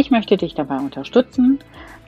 Ich 0.00 0.12
möchte 0.12 0.36
dich 0.36 0.54
dabei 0.54 0.76
unterstützen, 0.76 1.58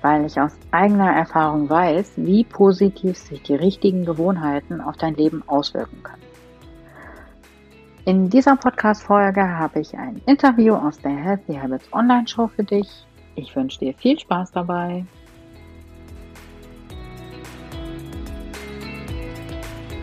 weil 0.01 0.25
ich 0.25 0.41
aus 0.41 0.53
eigener 0.71 1.11
Erfahrung 1.11 1.69
weiß, 1.69 2.13
wie 2.19 2.45
positiv 2.45 3.19
sich 3.19 3.43
die 3.43 3.57
richtigen 3.57 4.05
Gewohnheiten 4.05 4.81
auf 4.81 4.97
dein 4.97 5.17
Leben 5.17 5.43
auswirken 5.49 6.01
können. 6.05 6.23
In 8.05 8.31
dieser 8.31 8.55
Podcast-Folge 8.55 9.43
habe 9.43 9.81
ich 9.81 9.99
ein 9.99 10.23
Interview 10.27 10.75
aus 10.75 10.99
der 10.99 11.17
Healthy 11.17 11.57
Habits 11.57 11.93
Online 11.93 12.29
Show 12.29 12.47
für 12.47 12.63
dich. 12.63 12.89
Ich 13.35 13.57
wünsche 13.57 13.81
dir 13.81 13.93
viel 13.95 14.17
Spaß 14.17 14.53
dabei. 14.53 15.05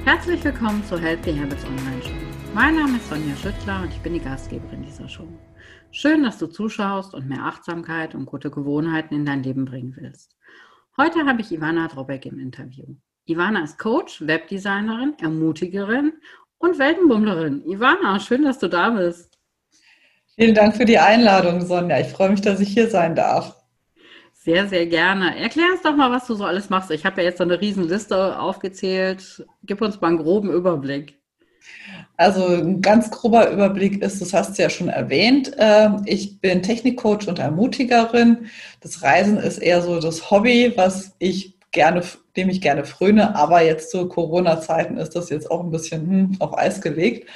Herzlich 0.04 0.44
willkommen 0.44 0.84
zur 0.84 1.00
Healthy 1.00 1.38
Habits 1.38 1.64
Online 1.64 2.04
Show. 2.04 2.27
Mein 2.58 2.76
Name 2.76 2.98
ist 2.98 3.08
Sonja 3.08 3.36
Schüttler 3.36 3.84
und 3.84 3.94
ich 3.94 4.00
bin 4.00 4.16
die 4.16 4.20
Gastgeberin 4.20 4.82
dieser 4.82 5.08
Show. 5.08 5.28
Schön, 5.92 6.24
dass 6.24 6.40
du 6.40 6.48
zuschaust 6.48 7.14
und 7.14 7.30
mehr 7.30 7.44
Achtsamkeit 7.44 8.16
und 8.16 8.26
gute 8.26 8.50
Gewohnheiten 8.50 9.14
in 9.14 9.28
dein 9.28 9.44
Leben 9.44 9.64
bringen 9.64 9.96
willst. 9.96 10.36
Heute 10.98 11.28
habe 11.28 11.42
ich 11.42 11.52
Ivana 11.52 11.88
Drobeck 11.88 12.26
im 12.26 12.40
Interview. 12.40 12.96
Ivana 13.26 13.64
ist 13.64 13.78
Coach, 13.78 14.26
Webdesignerin, 14.26 15.14
Ermutigerin 15.22 16.14
und 16.58 16.80
Weltenbummlerin. 16.80 17.64
Ivana, 17.64 18.20
schön, 18.20 18.42
dass 18.42 18.58
du 18.58 18.68
da 18.70 18.90
bist. 18.90 19.38
Vielen 20.34 20.56
Dank 20.56 20.76
für 20.76 20.86
die 20.86 20.98
Einladung, 20.98 21.64
Sonja. 21.64 22.00
Ich 22.00 22.08
freue 22.08 22.32
mich, 22.32 22.42
dass 22.42 22.60
ich 22.60 22.70
hier 22.70 22.90
sein 22.90 23.14
darf. 23.14 23.56
Sehr, 24.34 24.66
sehr 24.66 24.88
gerne. 24.88 25.38
Erklär 25.38 25.68
uns 25.74 25.84
doch 25.84 25.96
mal, 25.96 26.10
was 26.10 26.26
du 26.26 26.34
so 26.34 26.46
alles 26.46 26.72
machst. 26.72 26.90
Ich 26.90 27.06
habe 27.06 27.22
ja 27.22 27.28
jetzt 27.28 27.38
so 27.38 27.44
eine 27.44 27.62
riesen 27.62 27.88
Liste 27.88 28.40
aufgezählt. 28.40 29.46
Gib 29.62 29.80
uns 29.80 30.02
mal 30.02 30.08
einen 30.08 30.18
groben 30.18 30.50
Überblick. 30.50 31.18
Also 32.18 32.48
ein 32.48 32.82
ganz 32.82 33.12
grober 33.12 33.52
Überblick 33.52 34.02
ist, 34.02 34.22
das 34.22 34.34
hast 34.34 34.58
du 34.58 34.64
ja 34.64 34.70
schon 34.70 34.90
erwähnt, 34.90 35.52
ähm, 35.60 36.02
ich 36.06 36.40
bin 36.42 36.64
Technikcoach 36.64 37.28
und 37.28 37.38
Ermutigerin. 37.38 38.48
Das 38.82 39.04
Reisen 39.04 39.38
ist 39.38 39.60
eher 39.60 39.82
so 39.82 40.00
das 40.00 40.32
Hobby, 40.32 40.74
was 40.76 41.14
ich 41.20 41.56
gerne, 41.72 42.02
dem 42.36 42.50
ich 42.50 42.62
gerne 42.62 42.86
fröne, 42.86 43.36
aber 43.36 43.62
jetzt 43.62 43.92
zu 43.92 44.08
Corona-Zeiten 44.08 44.98
ist 44.98 45.16
das 45.16 45.30
jetzt 45.30 45.52
auch 45.52 45.64
ein 45.64 45.72
bisschen 45.72 46.10
hm, 46.10 46.36
auf 46.40 46.58
Eis 46.58 46.82
gelegt. 46.82 47.30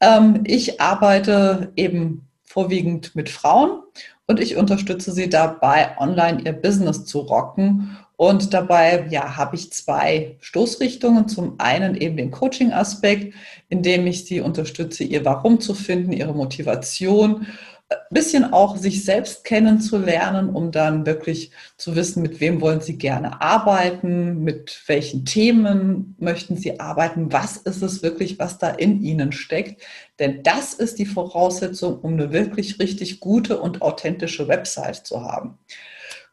Ähm, 0.00 0.42
ich 0.44 0.80
arbeite 0.80 1.72
eben 1.74 2.28
vorwiegend 2.44 3.16
mit 3.16 3.28
Frauen 3.28 3.80
und 4.28 4.38
ich 4.38 4.56
unterstütze 4.56 5.10
sie 5.10 5.28
dabei, 5.28 5.96
online 5.98 6.42
ihr 6.42 6.52
Business 6.52 7.04
zu 7.04 7.20
rocken 7.20 7.96
und 8.16 8.54
dabei 8.54 9.06
ja, 9.10 9.36
habe 9.36 9.56
ich 9.56 9.72
zwei 9.72 10.36
Stoßrichtungen. 10.40 11.28
Zum 11.28 11.54
einen 11.58 11.96
eben 11.96 12.16
den 12.16 12.30
Coaching-Aspekt, 12.30 13.34
in 13.68 13.82
dem 13.82 14.06
ich 14.06 14.24
sie 14.24 14.40
unterstütze, 14.40 15.04
ihr 15.04 15.24
Warum 15.24 15.60
zu 15.60 15.74
finden, 15.74 16.12
ihre 16.12 16.34
Motivation, 16.34 17.46
ein 17.90 17.96
bisschen 18.10 18.52
auch 18.52 18.76
sich 18.76 19.04
selbst 19.04 19.44
kennenzulernen, 19.44 20.48
um 20.50 20.70
dann 20.70 21.06
wirklich 21.06 21.50
zu 21.76 21.94
wissen, 21.96 22.22
mit 22.22 22.40
wem 22.40 22.60
wollen 22.60 22.80
sie 22.80 22.96
gerne 22.96 23.42
arbeiten, 23.42 24.42
mit 24.42 24.82
welchen 24.86 25.24
Themen 25.24 26.16
möchten 26.18 26.56
sie 26.56 26.80
arbeiten, 26.80 27.32
was 27.32 27.58
ist 27.58 27.82
es 27.82 28.02
wirklich, 28.02 28.38
was 28.38 28.58
da 28.58 28.70
in 28.70 29.02
ihnen 29.02 29.32
steckt. 29.32 29.82
Denn 30.18 30.42
das 30.42 30.74
ist 30.74 30.98
die 30.98 31.06
Voraussetzung, 31.06 32.00
um 32.00 32.14
eine 32.14 32.32
wirklich 32.32 32.78
richtig 32.78 33.20
gute 33.20 33.60
und 33.60 33.82
authentische 33.82 34.48
Website 34.48 35.06
zu 35.06 35.22
haben. 35.22 35.58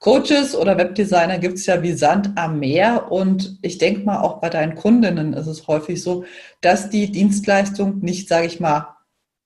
Coaches 0.02 0.56
oder 0.56 0.80
Webdesigner 0.80 1.38
gibt 1.38 1.60
es 1.60 1.68
ja 1.68 1.84
wie 1.84 1.94
Sand 1.94 2.32
am 2.36 2.60
Meer 2.60 3.12
und 3.12 3.60
ich 3.62 3.78
denke 3.78 4.02
mal, 4.04 4.22
auch 4.22 4.42
bei 4.42 4.50
deinen 4.50 4.74
Kundinnen 4.74 5.34
ist 5.34 5.46
es 5.46 5.68
häufig 5.68 6.02
so, 6.02 6.26
dass 6.60 6.90
die 6.90 7.12
Dienstleistung 7.12 8.00
nicht, 8.00 8.28
sage 8.28 8.48
ich 8.48 8.60
mal, 8.60 8.98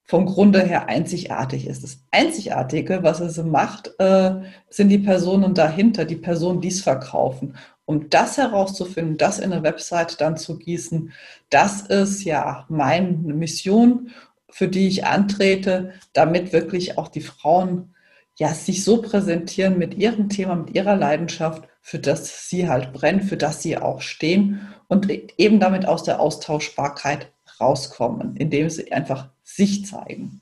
vom 0.06 0.26
Grunde 0.26 0.62
her 0.62 0.88
einzigartig 0.88 1.68
ist. 1.68 1.84
Das 1.84 2.00
Einzigartige, 2.10 3.04
was 3.04 3.20
es 3.20 3.38
macht, 3.44 3.92
äh, 4.00 4.36
sind 4.70 4.88
die 4.88 5.00
Personen 5.00 5.54
dahinter, 5.56 6.06
die 6.06 6.16
Personen, 6.16 6.62
die 6.62 6.70
es 6.70 6.82
verkaufen. 6.82 7.58
Um 7.84 8.10
das 8.10 8.38
herauszufinden, 8.38 9.18
das 9.18 9.40
in 9.40 9.52
eine 9.52 9.62
Website 9.62 10.22
dann 10.22 10.38
zu 10.38 10.58
gießen, 10.58 11.12
das 11.50 11.82
ist 11.82 12.24
ja 12.24 12.66
meine 12.70 13.12
Mission, 13.12 14.12
für 14.50 14.70
die 14.70 14.88
ich 14.88 15.06
antrete, 15.06 15.92
damit 16.14 16.54
wirklich 16.54 16.98
auch 16.98 17.10
die 17.10 17.20
Frauen 17.20 17.95
ja, 18.38 18.54
sich 18.54 18.84
so 18.84 19.02
präsentieren 19.02 19.78
mit 19.78 19.96
ihrem 19.96 20.30
Thema, 20.30 20.56
mit 20.56 20.76
ihrer 20.76 20.96
Leidenschaft, 20.96 21.68
für 21.82 22.00
das 22.00 22.50
sie 22.50 22.68
halt 22.68 22.94
brennen, 22.94 23.22
für 23.22 23.38
das 23.38 23.62
sie 23.62 23.78
auch 23.78 24.02
stehen 24.02 24.74
und 24.88 25.10
eben 25.38 25.60
damit 25.60 25.88
aus 25.88 26.04
der 26.04 26.20
Austauschbarkeit 26.20 27.32
rauskommen, 27.60 28.36
indem 28.36 28.70
sie 28.70 28.92
einfach 28.92 29.30
sich 29.44 29.86
zeigen. 29.86 30.42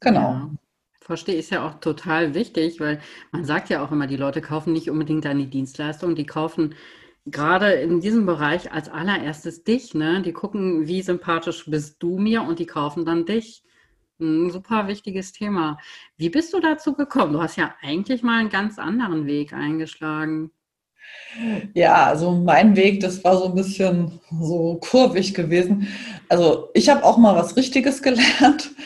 Genau. 0.00 0.20
Ja, 0.20 0.50
verstehe, 1.00 1.36
ist 1.36 1.50
ja 1.50 1.66
auch 1.66 1.80
total 1.80 2.34
wichtig, 2.34 2.78
weil 2.80 3.00
man 3.32 3.44
sagt 3.44 3.68
ja 3.70 3.84
auch 3.84 3.90
immer, 3.90 4.06
die 4.06 4.16
Leute 4.16 4.40
kaufen 4.40 4.72
nicht 4.72 4.90
unbedingt 4.90 5.24
deine 5.24 5.46
Dienstleistung, 5.46 6.14
die 6.14 6.26
kaufen 6.26 6.74
gerade 7.26 7.72
in 7.72 8.00
diesem 8.00 8.26
Bereich 8.26 8.72
als 8.72 8.88
allererstes 8.88 9.64
dich. 9.64 9.94
Ne? 9.94 10.22
Die 10.22 10.32
gucken, 10.32 10.86
wie 10.86 11.02
sympathisch 11.02 11.64
bist 11.66 12.02
du 12.02 12.18
mir 12.18 12.42
und 12.42 12.58
die 12.58 12.66
kaufen 12.66 13.04
dann 13.04 13.26
dich. 13.26 13.62
Ein 14.22 14.50
super 14.50 14.86
wichtiges 14.86 15.32
Thema. 15.32 15.78
Wie 16.16 16.30
bist 16.30 16.54
du 16.54 16.60
dazu 16.60 16.94
gekommen? 16.94 17.32
Du 17.32 17.42
hast 17.42 17.56
ja 17.56 17.74
eigentlich 17.82 18.22
mal 18.22 18.38
einen 18.38 18.50
ganz 18.50 18.78
anderen 18.78 19.26
Weg 19.26 19.52
eingeschlagen. 19.52 20.52
Ja, 21.74 22.04
also 22.04 22.32
mein 22.32 22.76
Weg, 22.76 23.00
das 23.00 23.24
war 23.24 23.36
so 23.36 23.46
ein 23.46 23.54
bisschen 23.54 24.20
so 24.40 24.78
kurvig 24.80 25.34
gewesen. 25.34 25.88
Also 26.28 26.68
ich 26.74 26.88
habe 26.88 27.04
auch 27.04 27.16
mal 27.18 27.34
was 27.34 27.56
Richtiges 27.56 28.02
gelernt. 28.02 28.70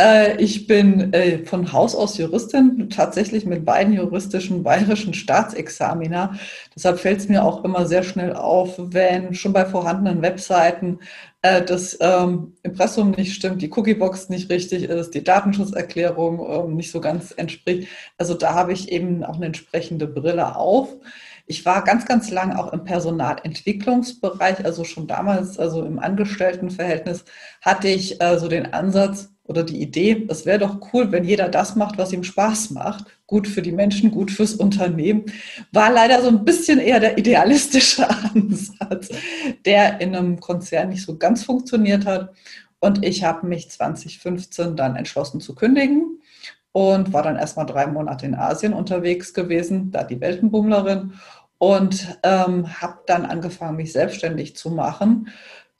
Äh, 0.00 0.40
ich 0.40 0.68
bin 0.68 1.12
äh, 1.12 1.44
von 1.44 1.72
Haus 1.72 1.94
aus 1.94 2.16
Juristin, 2.16 2.88
tatsächlich 2.88 3.44
mit 3.44 3.64
beiden 3.64 3.92
juristischen 3.92 4.62
bayerischen 4.62 5.12
Staatsexamina. 5.12 6.38
Deshalb 6.74 7.00
fällt 7.00 7.18
es 7.18 7.28
mir 7.28 7.44
auch 7.44 7.64
immer 7.64 7.86
sehr 7.86 8.04
schnell 8.04 8.34
auf, 8.34 8.76
wenn 8.78 9.34
schon 9.34 9.52
bei 9.52 9.66
vorhandenen 9.66 10.22
Webseiten 10.22 11.00
äh, 11.42 11.62
das 11.62 11.96
ähm, 12.00 12.56
Impressum 12.62 13.12
nicht 13.12 13.34
stimmt, 13.34 13.62
die 13.62 13.70
Cookiebox 13.70 14.28
nicht 14.28 14.50
richtig 14.50 14.84
ist, 14.84 15.14
die 15.14 15.24
Datenschutzerklärung 15.24 16.40
ähm, 16.48 16.76
nicht 16.76 16.90
so 16.90 17.00
ganz 17.00 17.32
entspricht. 17.32 17.88
Also 18.16 18.34
da 18.34 18.54
habe 18.54 18.72
ich 18.72 18.90
eben 18.90 19.24
auch 19.24 19.36
eine 19.36 19.46
entsprechende 19.46 20.06
Brille 20.06 20.56
auf. 20.56 20.94
Ich 21.46 21.64
war 21.64 21.82
ganz, 21.84 22.04
ganz 22.06 22.30
lang 22.30 22.54
auch 22.54 22.72
im 22.72 22.84
Personalentwicklungsbereich, 22.84 24.64
also 24.64 24.84
schon 24.84 25.06
damals, 25.06 25.58
also 25.58 25.84
im 25.84 25.98
Angestelltenverhältnis, 25.98 27.24
hatte 27.62 27.88
ich 27.88 28.20
äh, 28.20 28.38
so 28.38 28.48
den 28.48 28.74
Ansatz 28.74 29.30
oder 29.48 29.64
die 29.64 29.80
Idee, 29.80 30.26
es 30.28 30.44
wäre 30.44 30.58
doch 30.58 30.92
cool, 30.92 31.10
wenn 31.10 31.24
jeder 31.24 31.48
das 31.48 31.74
macht, 31.74 31.96
was 31.96 32.12
ihm 32.12 32.22
Spaß 32.22 32.70
macht. 32.70 33.06
Gut 33.26 33.48
für 33.48 33.62
die 33.62 33.72
Menschen, 33.72 34.10
gut 34.10 34.30
fürs 34.30 34.54
Unternehmen. 34.54 35.24
War 35.72 35.90
leider 35.90 36.20
so 36.22 36.28
ein 36.28 36.44
bisschen 36.44 36.78
eher 36.78 37.00
der 37.00 37.16
idealistische 37.16 38.08
Ansatz, 38.34 39.08
der 39.64 40.02
in 40.02 40.14
einem 40.14 40.38
Konzern 40.38 40.90
nicht 40.90 41.02
so 41.02 41.16
ganz 41.16 41.44
funktioniert 41.44 42.04
hat. 42.04 42.34
Und 42.78 43.04
ich 43.04 43.24
habe 43.24 43.46
mich 43.46 43.70
2015 43.70 44.76
dann 44.76 44.96
entschlossen 44.96 45.40
zu 45.40 45.54
kündigen 45.54 46.20
und 46.72 47.14
war 47.14 47.22
dann 47.22 47.36
erstmal 47.36 47.66
drei 47.66 47.86
Monate 47.86 48.26
in 48.26 48.34
Asien 48.34 48.74
unterwegs 48.74 49.32
gewesen, 49.32 49.90
da 49.90 50.04
die 50.04 50.20
Weltenbummlerin 50.20 51.14
und 51.56 52.18
ähm, 52.22 52.80
habe 52.80 52.98
dann 53.06 53.24
angefangen, 53.24 53.76
mich 53.76 53.92
selbstständig 53.92 54.56
zu 54.56 54.70
machen. 54.70 55.28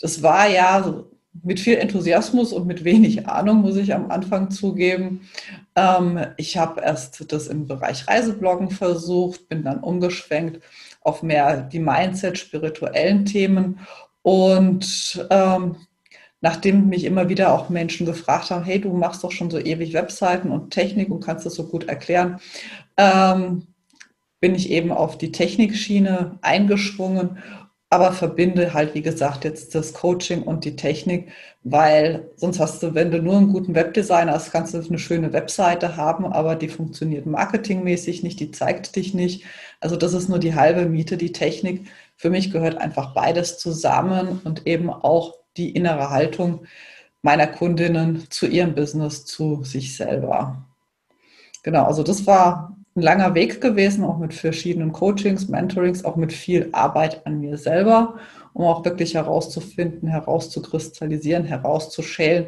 Das 0.01 0.23
war 0.23 0.49
ja 0.49 1.05
mit 1.43 1.61
viel 1.61 1.77
Enthusiasmus 1.77 2.53
und 2.53 2.67
mit 2.67 2.85
wenig 2.85 3.29
Ahnung, 3.29 3.59
muss 3.59 3.77
ich 3.77 3.95
am 3.95 4.11
Anfang 4.11 4.51
zugeben. 4.51 5.29
Ähm, 5.77 6.27
ich 6.37 6.57
habe 6.57 6.81
erst 6.81 7.33
das 7.33 7.47
im 7.47 7.67
Bereich 7.67 8.09
Reisebloggen 8.09 8.71
versucht, 8.71 9.49
bin 9.49 9.65
dann 9.65 9.81
umgeschwenkt 9.81 10.63
auf 11.01 11.23
mehr 11.23 11.63
die 11.63 11.79
Mindset, 11.79 12.39
spirituellen 12.39 13.25
Themen 13.25 13.81
und 14.23 15.27
ähm, 15.31 15.77
nachdem 16.41 16.89
mich 16.89 17.05
immer 17.05 17.29
wieder 17.29 17.53
auch 17.53 17.69
Menschen 17.69 18.07
gefragt 18.07 18.51
haben, 18.51 18.65
hey, 18.65 18.81
du 18.81 18.93
machst 18.93 19.25
doch 19.25 19.33
schon 19.33 19.51
so 19.51 19.59
ewig 19.59 19.93
Webseiten 19.93 20.51
und 20.51 20.71
Technik 20.71 21.11
und 21.11 21.25
kannst 21.25 21.47
das 21.47 21.55
so 21.55 21.67
gut 21.67 21.85
erklären, 21.85 22.39
ähm, 22.97 23.67
bin 24.41 24.55
ich 24.55 24.71
eben 24.71 24.93
auf 24.93 25.19
die 25.19 25.33
Technikschiene 25.33 26.39
eingeschwungen 26.43 27.39
aber 27.91 28.13
verbinde 28.13 28.75
halt, 28.75 28.95
wie 28.95 29.03
gesagt, 29.03 29.45
jetzt 29.45 29.75
das 29.75 29.95
Coaching 29.95 30.43
und 30.43 30.65
die 30.65 30.77
Technik, 30.77 31.33
weil 31.63 32.31
sonst 32.37 32.61
hast 32.61 32.83
du, 32.83 32.95
wenn 32.95 33.11
du 33.11 33.23
nur 33.23 33.37
einen 33.39 33.53
guten 33.53 33.75
Webdesigner 33.75 34.33
hast, 34.33 34.53
kannst 34.53 34.75
du 34.75 34.79
eine 34.79 34.99
schöne 34.99 35.33
Webseite 35.33 35.97
haben, 35.97 36.27
aber 36.27 36.55
die 36.55 36.69
funktioniert 36.69 37.25
marketingmäßig 37.27 38.23
nicht, 38.23 38.41
die 38.41 38.51
zeigt 38.51 38.95
dich 38.97 39.15
nicht. 39.15 39.45
Also 39.81 39.97
das 39.97 40.13
ist 40.13 40.29
nur 40.29 40.39
die 40.39 40.55
halbe 40.55 40.87
Miete, 40.87 41.17
die 41.17 41.33
Technik. 41.33 41.89
Für 42.17 42.31
mich 42.31 42.51
gehört 42.53 42.77
einfach 42.77 43.15
beides 43.15 43.59
zusammen 43.59 44.41
und 44.45 44.67
eben 44.67 44.91
auch 44.91 45.35
die 45.57 45.71
innere 45.71 46.11
Haltung 46.11 46.67
meiner 47.23 47.47
Kundinnen 47.47 48.31
zu 48.31 48.47
ihrem 48.47 48.75
Business, 48.75 49.25
zu 49.25 49.65
sich 49.65 49.97
selber. 49.97 50.67
Genau, 51.63 51.85
also 51.85 52.03
das 52.03 52.27
war 52.27 52.78
ein 52.99 53.03
langer 53.03 53.35
Weg 53.35 53.61
gewesen, 53.61 54.05
auch 54.05 54.19
mit 54.19 54.35
verschiedenen 54.35 54.93
Coachings, 54.93 55.49
Mentorings, 55.49 56.05
auch 56.05 56.17
mit 56.17 56.33
viel 56.33 56.69
Arbeit 56.73 57.27
an 57.27 57.41
mir 57.41 57.57
selber, 57.57 58.19
um 58.53 58.65
auch 58.65 58.85
wirklich 58.85 59.15
herauszufinden, 59.15 60.09
herauszukristallisieren, 60.09 61.45
herauszuschälen, 61.45 62.47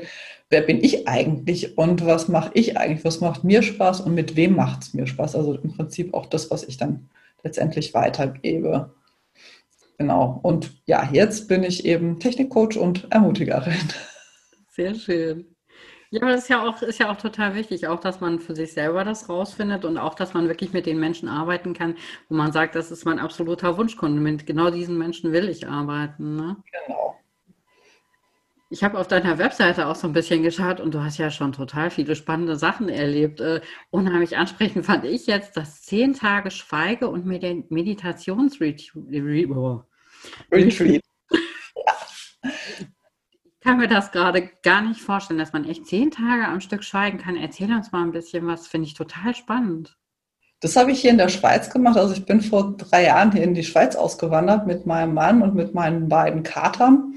wer 0.50 0.62
bin 0.62 0.82
ich 0.82 1.08
eigentlich 1.08 1.79
und 1.79 2.05
was 2.05 2.29
mache 2.29 2.50
ich 2.55 2.76
eigentlich, 2.76 3.05
was 3.05 3.20
macht 3.20 3.44
mir 3.44 3.62
Spaß 3.62 4.00
und 4.00 4.14
mit 4.14 4.37
wem 4.37 4.56
macht 4.56 4.82
es 4.82 4.94
mir 4.94 5.06
Spaß. 5.06 5.37
Also 5.37 5.55
im 5.55 5.76
Prinzip 5.76 6.12
auch 6.12 6.26
das, 6.26 6.50
was 6.50 6.64
ich 6.64 6.76
dann 6.76 7.08
letztendlich 7.43 7.94
weitergebe. 7.94 8.93
Genau. 9.97 10.41
Und 10.43 10.82
ja, 10.87 11.08
jetzt 11.12 11.47
bin 11.47 11.62
ich 11.62 11.85
eben 11.85 12.19
Technikcoach 12.19 12.76
und 12.76 13.06
Ermutigerin. 13.11 13.75
Sehr 14.70 14.94
schön. 14.94 15.55
Ja, 16.12 16.22
aber 16.22 16.32
das 16.32 16.42
ist 16.42 16.48
ja 16.48 16.66
auch, 16.66 16.82
ist 16.82 16.98
ja 16.98 17.10
auch 17.12 17.16
total 17.18 17.54
wichtig, 17.54 17.86
auch 17.86 18.00
dass 18.00 18.20
man 18.20 18.40
für 18.40 18.56
sich 18.56 18.72
selber 18.72 19.04
das 19.04 19.28
rausfindet 19.28 19.84
und 19.84 19.96
auch, 19.96 20.14
dass 20.14 20.34
man 20.34 20.48
wirklich 20.48 20.72
mit 20.72 20.86
den 20.86 20.98
Menschen 20.98 21.28
arbeiten 21.28 21.72
kann, 21.72 21.94
wo 22.28 22.34
man 22.34 22.50
sagt, 22.50 22.74
das 22.74 22.90
ist 22.90 23.04
mein 23.04 23.20
absoluter 23.20 23.76
Wunschkunde. 23.78 24.20
Mit 24.20 24.44
genau 24.44 24.70
diesen 24.70 24.98
Menschen 24.98 25.32
will 25.32 25.48
ich 25.48 25.68
arbeiten. 25.68 26.34
Ne? 26.34 26.56
Genau. 26.86 27.16
Ich 28.72 28.82
habe 28.82 28.98
auf 28.98 29.06
deiner 29.06 29.38
Webseite 29.38 29.86
auch 29.86 29.94
so 29.94 30.08
ein 30.08 30.12
bisschen 30.12 30.42
geschaut 30.42 30.80
und 30.80 30.94
du 30.94 31.02
hast 31.02 31.18
ja 31.18 31.30
schon 31.30 31.52
total 31.52 31.90
viele 31.90 32.16
spannende 32.16 32.56
Sachen 32.56 32.88
erlebt. 32.88 33.40
Äh, 33.40 33.60
unheimlich 33.90 34.36
ansprechend 34.36 34.86
fand 34.86 35.04
ich 35.04 35.26
jetzt 35.26 35.56
das 35.56 35.82
10 35.82 36.14
Tage 36.14 36.50
Schweige- 36.50 37.08
und 37.08 37.24
Meditationsretreat. 37.24 38.92
Retreat. 40.52 41.02
Kann 43.62 43.76
mir 43.76 43.88
das 43.88 44.10
gerade 44.10 44.48
gar 44.62 44.80
nicht 44.80 45.00
vorstellen, 45.00 45.38
dass 45.38 45.52
man 45.52 45.68
echt 45.68 45.86
zehn 45.86 46.10
Tage 46.10 46.46
am 46.46 46.60
Stück 46.60 46.82
schweigen 46.82 47.18
kann. 47.18 47.36
Erzähl 47.36 47.70
uns 47.72 47.92
mal 47.92 48.02
ein 48.02 48.12
bisschen 48.12 48.46
was, 48.46 48.66
finde 48.66 48.86
ich 48.86 48.94
total 48.94 49.34
spannend. 49.34 49.96
Das 50.60 50.76
habe 50.76 50.92
ich 50.92 51.00
hier 51.00 51.10
in 51.10 51.18
der 51.18 51.28
Schweiz 51.28 51.70
gemacht. 51.70 51.96
Also 51.96 52.14
ich 52.14 52.26
bin 52.26 52.40
vor 52.40 52.76
drei 52.76 53.04
Jahren 53.04 53.32
hier 53.32 53.42
in 53.42 53.54
die 53.54 53.64
Schweiz 53.64 53.96
ausgewandert 53.96 54.66
mit 54.66 54.86
meinem 54.86 55.14
Mann 55.14 55.42
und 55.42 55.54
mit 55.54 55.74
meinen 55.74 56.08
beiden 56.08 56.42
Katern. 56.42 57.14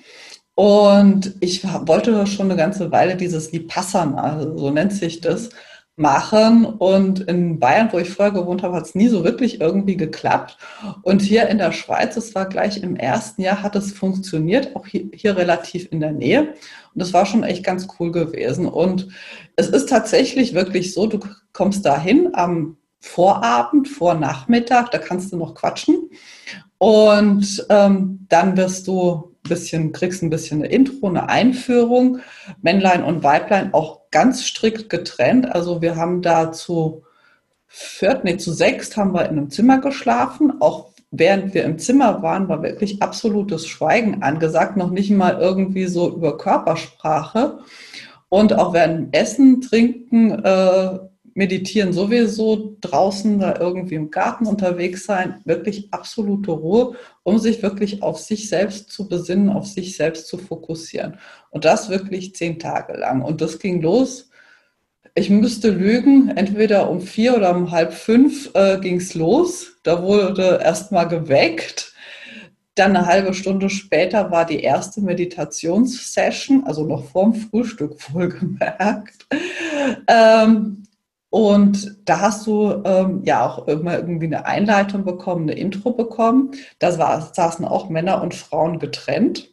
Und 0.55 1.35
ich 1.39 1.63
wollte 1.63 2.27
schon 2.27 2.47
eine 2.47 2.57
ganze 2.57 2.91
Weile 2.91 3.17
dieses 3.17 3.51
Vipassana, 3.51 4.55
so 4.55 4.69
nennt 4.69 4.93
sich 4.93 5.19
das, 5.19 5.49
machen. 5.95 6.65
Und 6.65 7.21
in 7.21 7.59
Bayern, 7.59 7.89
wo 7.91 7.99
ich 7.99 8.09
vorher 8.09 8.33
gewohnt 8.33 8.63
habe, 8.63 8.75
hat 8.75 8.85
es 8.85 8.95
nie 8.95 9.07
so 9.07 9.23
wirklich 9.23 9.61
irgendwie 9.61 9.97
geklappt. 9.97 10.57
Und 11.03 11.21
hier 11.21 11.47
in 11.49 11.57
der 11.57 11.71
Schweiz, 11.71 12.17
es 12.17 12.33
war 12.35 12.47
gleich 12.47 12.81
im 12.81 12.95
ersten 12.95 13.41
Jahr, 13.41 13.61
hat 13.61 13.75
es 13.75 13.91
funktioniert, 13.91 14.75
auch 14.75 14.87
hier, 14.87 15.09
hier 15.13 15.37
relativ 15.37 15.91
in 15.91 15.99
der 15.99 16.11
Nähe. 16.11 16.53
Und 16.93 17.01
das 17.01 17.13
war 17.13 17.25
schon 17.25 17.43
echt 17.43 17.63
ganz 17.63 17.87
cool 17.99 18.11
gewesen. 18.11 18.65
Und 18.65 19.09
es 19.55 19.69
ist 19.69 19.89
tatsächlich 19.89 20.53
wirklich 20.53 20.93
so, 20.93 21.07
du 21.07 21.19
kommst 21.51 21.85
dahin 21.85 22.29
am 22.33 22.77
Vorabend, 22.99 23.89
vor 23.89 24.15
Nachmittag, 24.15 24.91
da 24.91 24.97
kannst 24.97 25.33
du 25.33 25.37
noch 25.37 25.55
quatschen. 25.55 26.09
Und 26.77 27.65
ähm, 27.69 28.25
dann 28.29 28.55
wirst 28.57 28.87
du 28.87 29.33
bisschen, 29.43 29.91
kriegst 29.91 30.23
ein 30.23 30.29
bisschen 30.29 30.63
eine 30.63 30.71
Intro, 30.71 31.07
eine 31.07 31.29
Einführung. 31.29 32.19
Männlein 32.61 33.03
und 33.03 33.23
Weiblein 33.23 33.73
auch 33.73 34.02
ganz 34.13 34.45
strikt 34.45 34.89
getrennt. 34.89 35.53
Also 35.53 35.81
wir 35.81 35.97
haben 35.97 36.21
da 36.21 36.53
zu 36.53 37.03
viert, 37.67 38.23
nee, 38.23 38.37
zu 38.37 38.53
sechst 38.53 38.95
haben 38.95 39.13
wir 39.13 39.23
in 39.25 39.37
einem 39.37 39.49
Zimmer 39.49 39.79
geschlafen. 39.79 40.61
Auch 40.61 40.91
während 41.11 41.53
wir 41.53 41.65
im 41.65 41.79
Zimmer 41.79 42.21
waren, 42.21 42.47
war 42.47 42.63
wirklich 42.63 43.01
absolutes 43.01 43.67
Schweigen 43.67 44.23
angesagt, 44.23 44.77
noch 44.77 44.91
nicht 44.91 45.11
mal 45.11 45.39
irgendwie 45.39 45.87
so 45.87 46.15
über 46.15 46.37
Körpersprache. 46.37 47.59
Und 48.29 48.53
auch 48.53 48.73
während 48.73 49.15
Essen, 49.15 49.61
Trinken, 49.61 50.31
äh, 50.43 50.99
meditieren 51.35 51.93
sowieso, 51.93 52.77
draußen 52.81 53.39
da 53.39 53.59
irgendwie 53.59 53.95
im 53.95 54.11
Garten 54.11 54.45
unterwegs 54.45 55.05
sein, 55.05 55.41
wirklich 55.45 55.87
absolute 55.91 56.51
Ruhe, 56.51 56.95
um 57.23 57.39
sich 57.39 57.63
wirklich 57.63 58.03
auf 58.03 58.19
sich 58.19 58.49
selbst 58.49 58.91
zu 58.91 59.07
besinnen, 59.07 59.49
auf 59.49 59.65
sich 59.65 59.97
selbst 59.97 60.27
zu 60.27 60.37
fokussieren. 60.37 61.17
Und 61.49 61.65
das 61.65 61.89
wirklich 61.89 62.35
zehn 62.35 62.59
Tage 62.59 62.93
lang. 62.93 63.21
Und 63.21 63.41
das 63.41 63.59
ging 63.59 63.81
los. 63.81 64.29
Ich 65.15 65.29
müsste 65.29 65.69
lügen, 65.69 66.29
entweder 66.35 66.89
um 66.89 67.01
vier 67.01 67.35
oder 67.35 67.55
um 67.55 67.71
halb 67.71 67.93
fünf 67.93 68.49
äh, 68.55 68.79
ging 68.79 68.97
es 68.97 69.13
los. 69.13 69.77
Da 69.83 70.01
wurde 70.01 70.59
erst 70.63 70.91
mal 70.91 71.05
geweckt. 71.05 71.93
Dann 72.75 72.95
eine 72.95 73.05
halbe 73.05 73.35
Stunde 73.35 73.69
später 73.69 74.31
war 74.31 74.45
die 74.45 74.61
erste 74.61 75.01
Meditationssession, 75.01 76.63
also 76.65 76.83
noch 76.85 77.05
vorm 77.05 77.35
Frühstück 77.35 77.95
wohlgemerkt. 78.13 79.27
Ähm, 80.07 80.83
und 81.33 81.97
da 82.05 82.19
hast 82.19 82.45
du 82.45 82.83
ähm, 82.85 83.23
ja 83.25 83.43
auch 83.43 83.67
immer 83.67 83.95
irgendwie 83.95 84.27
eine 84.27 84.45
Einleitung 84.45 85.03
bekommen, 85.03 85.49
eine 85.49 85.59
Intro 85.59 85.89
bekommen. 85.89 86.51
Da 86.77 86.91
saßen 86.91 87.65
auch 87.65 87.89
Männer 87.89 88.21
und 88.21 88.35
Frauen 88.35 88.77
getrennt. 88.77 89.51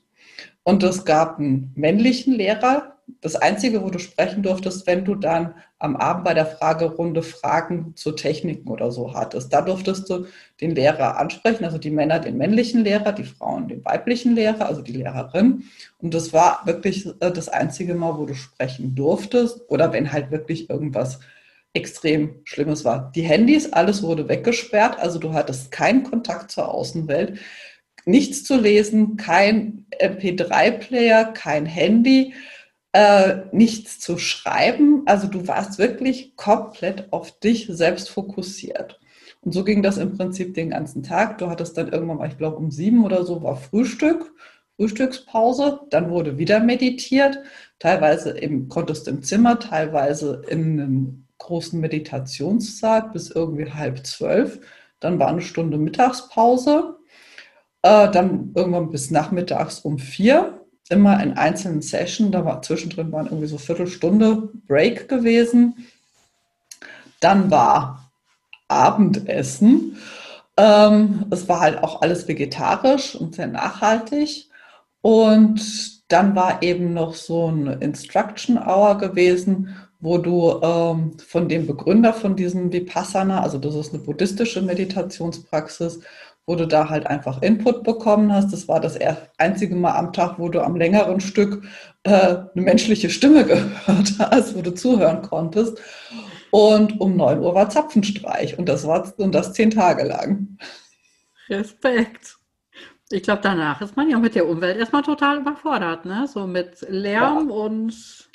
Und 0.62 0.82
es 0.82 1.06
gab 1.06 1.38
einen 1.38 1.72
männlichen 1.76 2.34
Lehrer. 2.34 2.96
Das 3.22 3.34
Einzige, 3.34 3.82
wo 3.82 3.88
du 3.88 3.98
sprechen 3.98 4.42
durftest, 4.42 4.86
wenn 4.86 5.06
du 5.06 5.14
dann 5.14 5.54
am 5.78 5.96
Abend 5.96 6.24
bei 6.24 6.34
der 6.34 6.44
Fragerunde 6.44 7.22
Fragen 7.22 7.94
zu 7.96 8.12
Techniken 8.12 8.68
oder 8.68 8.92
so 8.92 9.14
hattest. 9.14 9.50
Da 9.50 9.62
durftest 9.62 10.10
du 10.10 10.26
den 10.60 10.74
Lehrer 10.74 11.16
ansprechen, 11.16 11.64
also 11.64 11.78
die 11.78 11.90
Männer 11.90 12.18
den 12.18 12.36
männlichen 12.36 12.84
Lehrer, 12.84 13.12
die 13.12 13.24
Frauen 13.24 13.68
den 13.68 13.82
weiblichen 13.86 14.34
Lehrer, 14.34 14.66
also 14.66 14.82
die 14.82 14.92
Lehrerin. 14.92 15.64
Und 15.96 16.12
das 16.12 16.34
war 16.34 16.60
wirklich 16.66 17.06
äh, 17.06 17.32
das 17.32 17.48
einzige 17.48 17.94
Mal, 17.94 18.18
wo 18.18 18.26
du 18.26 18.34
sprechen 18.34 18.94
durftest. 18.94 19.62
Oder 19.70 19.94
wenn 19.94 20.12
halt 20.12 20.30
wirklich 20.30 20.68
irgendwas 20.68 21.20
extrem 21.72 22.40
Schlimmes 22.44 22.84
war. 22.84 23.12
Die 23.14 23.22
Handys, 23.22 23.72
alles 23.72 24.02
wurde 24.02 24.28
weggesperrt, 24.28 24.98
also 24.98 25.18
du 25.18 25.32
hattest 25.32 25.70
keinen 25.70 26.02
Kontakt 26.02 26.50
zur 26.50 26.72
Außenwelt, 26.72 27.38
nichts 28.04 28.44
zu 28.44 28.56
lesen, 28.56 29.16
kein 29.16 29.86
MP3-Player, 30.00 31.26
kein 31.26 31.66
Handy, 31.66 32.34
äh, 32.92 33.42
nichts 33.52 34.00
zu 34.00 34.18
schreiben. 34.18 35.02
Also 35.06 35.28
du 35.28 35.46
warst 35.46 35.78
wirklich 35.78 36.34
komplett 36.36 37.12
auf 37.12 37.38
dich 37.38 37.66
selbst 37.68 38.10
fokussiert. 38.10 38.98
Und 39.42 39.52
so 39.52 39.64
ging 39.64 39.82
das 39.82 39.96
im 39.96 40.16
Prinzip 40.16 40.54
den 40.54 40.70
ganzen 40.70 41.02
Tag. 41.02 41.38
Du 41.38 41.48
hattest 41.48 41.76
dann 41.76 41.92
irgendwann 41.92 42.18
mal, 42.18 42.28
ich 42.28 42.38
glaube 42.38 42.56
um 42.56 42.70
sieben 42.70 43.04
oder 43.04 43.24
so, 43.24 43.42
war 43.42 43.56
Frühstück. 43.56 44.32
Frühstückspause, 44.76 45.80
dann 45.90 46.08
wurde 46.08 46.38
wieder 46.38 46.58
meditiert, 46.58 47.38
teilweise 47.78 48.30
im, 48.30 48.70
konntest 48.70 49.06
du 49.06 49.10
im 49.10 49.22
Zimmer, 49.22 49.58
teilweise 49.58 50.40
in 50.48 50.80
einem 50.80 51.26
großen 51.40 51.80
Meditationssaal 51.80 53.10
bis 53.12 53.30
irgendwie 53.30 53.72
halb 53.72 54.06
zwölf. 54.06 54.60
Dann 55.00 55.18
war 55.18 55.28
eine 55.28 55.42
Stunde 55.42 55.78
Mittagspause. 55.78 56.98
Äh, 57.82 58.10
dann 58.10 58.52
irgendwann 58.54 58.90
bis 58.90 59.10
nachmittags 59.10 59.80
um 59.80 59.98
vier. 59.98 60.64
Immer 60.88 61.22
in 61.22 61.32
einzelnen 61.32 61.82
Sessions. 61.82 62.30
Da 62.30 62.44
war 62.44 62.62
zwischendrin 62.62 63.10
waren 63.10 63.26
irgendwie 63.26 63.46
so 63.46 63.58
Viertelstunde 63.58 64.50
Break 64.66 65.08
gewesen. 65.08 65.86
Dann 67.20 67.50
war 67.50 68.12
Abendessen. 68.68 69.96
Ähm, 70.56 71.26
es 71.30 71.48
war 71.48 71.60
halt 71.60 71.82
auch 71.82 72.02
alles 72.02 72.28
vegetarisch 72.28 73.14
und 73.14 73.34
sehr 73.34 73.46
nachhaltig. 73.46 74.48
Und 75.00 75.99
dann 76.12 76.34
war 76.34 76.62
eben 76.62 76.92
noch 76.92 77.14
so 77.14 77.46
eine 77.46 77.74
Instruction 77.74 78.58
Hour 78.58 78.98
gewesen, 78.98 79.76
wo 80.00 80.18
du 80.18 80.60
ähm, 80.62 81.18
von 81.18 81.48
dem 81.48 81.66
Begründer 81.66 82.12
von 82.12 82.36
diesem 82.36 82.72
Vipassana, 82.72 83.42
also 83.42 83.58
das 83.58 83.74
ist 83.74 83.94
eine 83.94 84.02
buddhistische 84.02 84.62
Meditationspraxis, 84.62 86.00
wo 86.46 86.56
du 86.56 86.66
da 86.66 86.88
halt 86.88 87.06
einfach 87.06 87.42
Input 87.42 87.84
bekommen 87.84 88.32
hast. 88.32 88.52
Das 88.52 88.66
war 88.66 88.80
das 88.80 88.98
einzige 89.38 89.76
Mal 89.76 89.92
am 89.92 90.12
Tag, 90.12 90.38
wo 90.38 90.48
du 90.48 90.62
am 90.64 90.74
längeren 90.74 91.20
Stück 91.20 91.64
äh, 92.02 92.10
eine 92.10 92.48
menschliche 92.54 93.10
Stimme 93.10 93.44
gehört 93.46 94.14
hast, 94.18 94.56
wo 94.56 94.62
du 94.62 94.74
zuhören 94.74 95.22
konntest. 95.22 95.78
Und 96.50 97.00
um 97.00 97.16
9 97.16 97.38
Uhr 97.38 97.54
war 97.54 97.70
Zapfenstreich 97.70 98.58
und 98.58 98.68
das 98.68 98.86
war 98.86 99.12
und 99.18 99.34
das 99.34 99.52
zehn 99.52 99.70
Tage 99.70 100.04
lang. 100.04 100.58
Respekt. 101.48 102.39
Ich 103.12 103.24
glaube, 103.24 103.40
danach 103.42 103.80
ist 103.80 103.96
man 103.96 104.08
ja 104.08 104.18
mit 104.18 104.36
der 104.36 104.48
Umwelt 104.48 104.78
erstmal 104.78 105.02
total 105.02 105.38
überfordert, 105.38 106.04
ne? 106.04 106.28
So 106.28 106.46
mit 106.46 106.86
Lärm 106.88 107.48
ja. 107.48 107.54
und. 107.54 108.28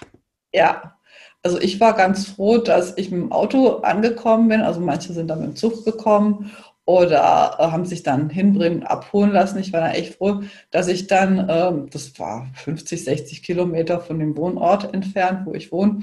Ja, 0.53 0.97
also 1.43 1.59
ich 1.59 1.79
war 1.79 1.93
ganz 1.93 2.27
froh, 2.27 2.57
dass 2.57 2.97
ich 2.97 3.11
mit 3.11 3.21
dem 3.21 3.31
Auto 3.31 3.77
angekommen 3.77 4.49
bin. 4.49 4.61
Also 4.61 4.81
manche 4.81 5.13
sind 5.13 5.27
dann 5.27 5.39
mit 5.39 5.49
dem 5.49 5.55
Zug 5.55 5.85
gekommen 5.85 6.51
oder 6.85 7.55
äh, 7.59 7.63
haben 7.71 7.85
sich 7.85 8.03
dann 8.03 8.29
hinbringen, 8.29 8.83
abholen 8.83 9.31
lassen. 9.31 9.59
Ich 9.59 9.71
war 9.71 9.81
dann 9.81 9.91
echt 9.91 10.15
froh, 10.15 10.41
dass 10.71 10.87
ich 10.87 11.07
dann, 11.07 11.47
ähm, 11.49 11.89
das 11.89 12.17
war 12.19 12.47
50, 12.55 13.03
60 13.03 13.43
Kilometer 13.43 13.99
von 13.99 14.19
dem 14.19 14.35
Wohnort 14.35 14.93
entfernt, 14.93 15.45
wo 15.45 15.53
ich 15.53 15.71
wohne, 15.71 15.99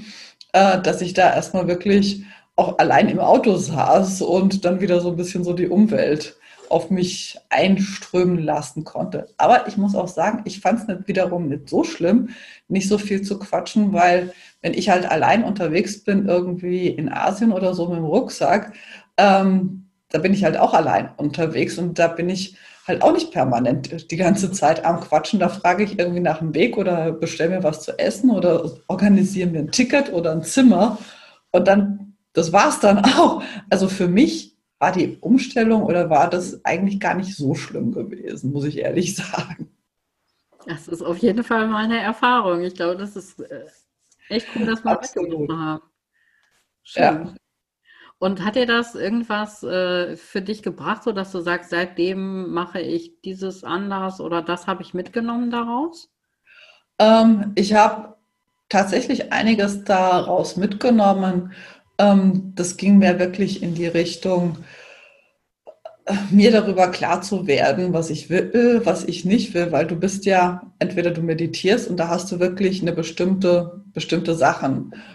äh, 0.51 0.81
dass 0.81 1.01
ich 1.01 1.13
da 1.13 1.33
erstmal 1.33 1.67
wirklich 1.67 2.23
auch 2.55 2.77
allein 2.79 3.09
im 3.09 3.19
Auto 3.19 3.55
saß 3.55 4.21
und 4.21 4.65
dann 4.65 4.81
wieder 4.81 4.99
so 4.99 5.09
ein 5.09 5.15
bisschen 5.15 5.43
so 5.43 5.53
die 5.53 5.69
Umwelt 5.69 6.37
auf 6.73 6.89
mich 6.89 7.37
einströmen 7.49 8.39
lassen 8.39 8.83
konnte. 8.83 9.27
Aber 9.37 9.67
ich 9.67 9.77
muss 9.77 9.93
auch 9.95 10.07
sagen, 10.07 10.41
ich 10.45 10.59
fand 10.59 10.89
es 10.89 11.07
wiederum 11.07 11.47
nicht 11.47 11.69
so 11.69 11.83
schlimm, 11.83 12.29
nicht 12.67 12.89
so 12.89 12.97
viel 12.97 13.21
zu 13.21 13.37
quatschen, 13.37 13.93
weil 13.93 14.33
wenn 14.61 14.73
ich 14.73 14.89
halt 14.89 15.09
allein 15.09 15.43
unterwegs 15.43 16.03
bin, 16.03 16.27
irgendwie 16.27 16.87
in 16.87 17.09
Asien 17.13 17.51
oder 17.51 17.75
so 17.75 17.87
mit 17.87 17.97
dem 17.97 18.05
Rucksack, 18.05 18.73
ähm, 19.17 19.85
da 20.09 20.17
bin 20.17 20.33
ich 20.33 20.43
halt 20.43 20.57
auch 20.57 20.73
allein 20.73 21.09
unterwegs 21.17 21.77
und 21.77 21.99
da 21.99 22.07
bin 22.07 22.27
ich 22.27 22.55
halt 22.87 23.03
auch 23.03 23.13
nicht 23.13 23.31
permanent 23.31 24.11
die 24.11 24.17
ganze 24.17 24.51
Zeit 24.51 24.83
am 24.83 24.99
Quatschen. 24.99 25.39
Da 25.39 25.49
frage 25.49 25.83
ich 25.83 25.99
irgendwie 25.99 26.21
nach 26.21 26.39
dem 26.39 26.55
Weg 26.55 26.77
oder 26.77 27.11
bestelle 27.11 27.51
mir 27.51 27.63
was 27.63 27.83
zu 27.83 27.97
essen 27.99 28.31
oder 28.31 28.71
organisiere 28.87 29.49
mir 29.49 29.59
ein 29.59 29.71
Ticket 29.71 30.11
oder 30.11 30.31
ein 30.31 30.43
Zimmer 30.43 30.97
und 31.51 31.67
dann, 31.67 32.15
das 32.33 32.51
war 32.51 32.69
es 32.69 32.79
dann 32.79 32.97
auch. 33.17 33.43
Also 33.69 33.87
für 33.87 34.07
mich 34.07 34.52
war 34.83 34.91
die 34.91 35.17
Umstellung 35.21 35.83
oder 35.83 36.09
war 36.09 36.29
das 36.29 36.65
eigentlich 36.65 36.99
gar 36.99 37.13
nicht 37.13 37.37
so 37.37 37.55
schlimm 37.55 37.93
gewesen, 37.93 38.51
muss 38.51 38.65
ich 38.65 38.79
ehrlich 38.79 39.15
sagen. 39.15 39.71
Das 40.67 40.89
ist 40.89 41.01
auf 41.01 41.19
jeden 41.19 41.45
Fall 41.45 41.69
meine 41.69 42.01
Erfahrung. 42.01 42.63
Ich 42.63 42.75
glaube, 42.75 42.97
das 42.97 43.15
ist 43.15 43.39
äh, 43.39 43.63
echt 44.27 44.45
cool, 44.53 44.65
dass 44.65 44.83
wir 44.83 44.91
Absolut. 44.91 45.49
haben. 45.49 45.83
Schön. 46.83 47.01
Ja. 47.01 47.33
Und 48.19 48.43
hat 48.43 48.57
dir 48.57 48.65
das 48.65 48.93
irgendwas 48.93 49.63
äh, 49.63 50.17
für 50.17 50.41
dich 50.41 50.63
gebracht, 50.63 51.03
sodass 51.03 51.31
du 51.31 51.39
sagst, 51.39 51.69
seitdem 51.69 52.51
mache 52.51 52.81
ich 52.81 53.21
dieses 53.21 53.63
anders 53.63 54.19
oder 54.19 54.41
das 54.41 54.67
habe 54.67 54.83
ich 54.83 54.93
mitgenommen 54.93 55.49
daraus? 55.49 56.09
Ähm, 56.99 57.53
ich 57.55 57.73
habe 57.73 58.17
tatsächlich 58.67 59.31
einiges 59.31 59.85
daraus 59.85 60.57
mitgenommen. 60.57 61.53
Ähm, 62.03 62.53
das 62.55 62.77
ging 62.77 62.97
mir 62.97 63.19
wirklich 63.19 63.63
in 63.63 63.75
die 63.75 63.87
Richtung, 63.87 64.57
äh, 66.05 66.13
mir 66.31 66.51
darüber 66.51 66.89
klar 66.89 67.21
zu 67.21 67.47
werden, 67.47 67.93
was 67.93 68.09
ich 68.09 68.29
will, 68.29 68.81
was 68.83 69.03
ich 69.05 69.25
nicht 69.25 69.53
will, 69.53 69.71
weil 69.71 69.87
du 69.87 69.95
bist 69.95 70.25
ja, 70.25 70.73
entweder 70.79 71.11
du 71.11 71.21
meditierst 71.21 71.89
und 71.89 71.97
da 71.97 72.09
hast 72.09 72.31
du 72.31 72.39
wirklich 72.39 72.81
eine 72.81 72.93
bestimmte, 72.93 73.83
bestimmte 73.93 74.35
Sachen. 74.35 74.93
äh, 74.93 75.12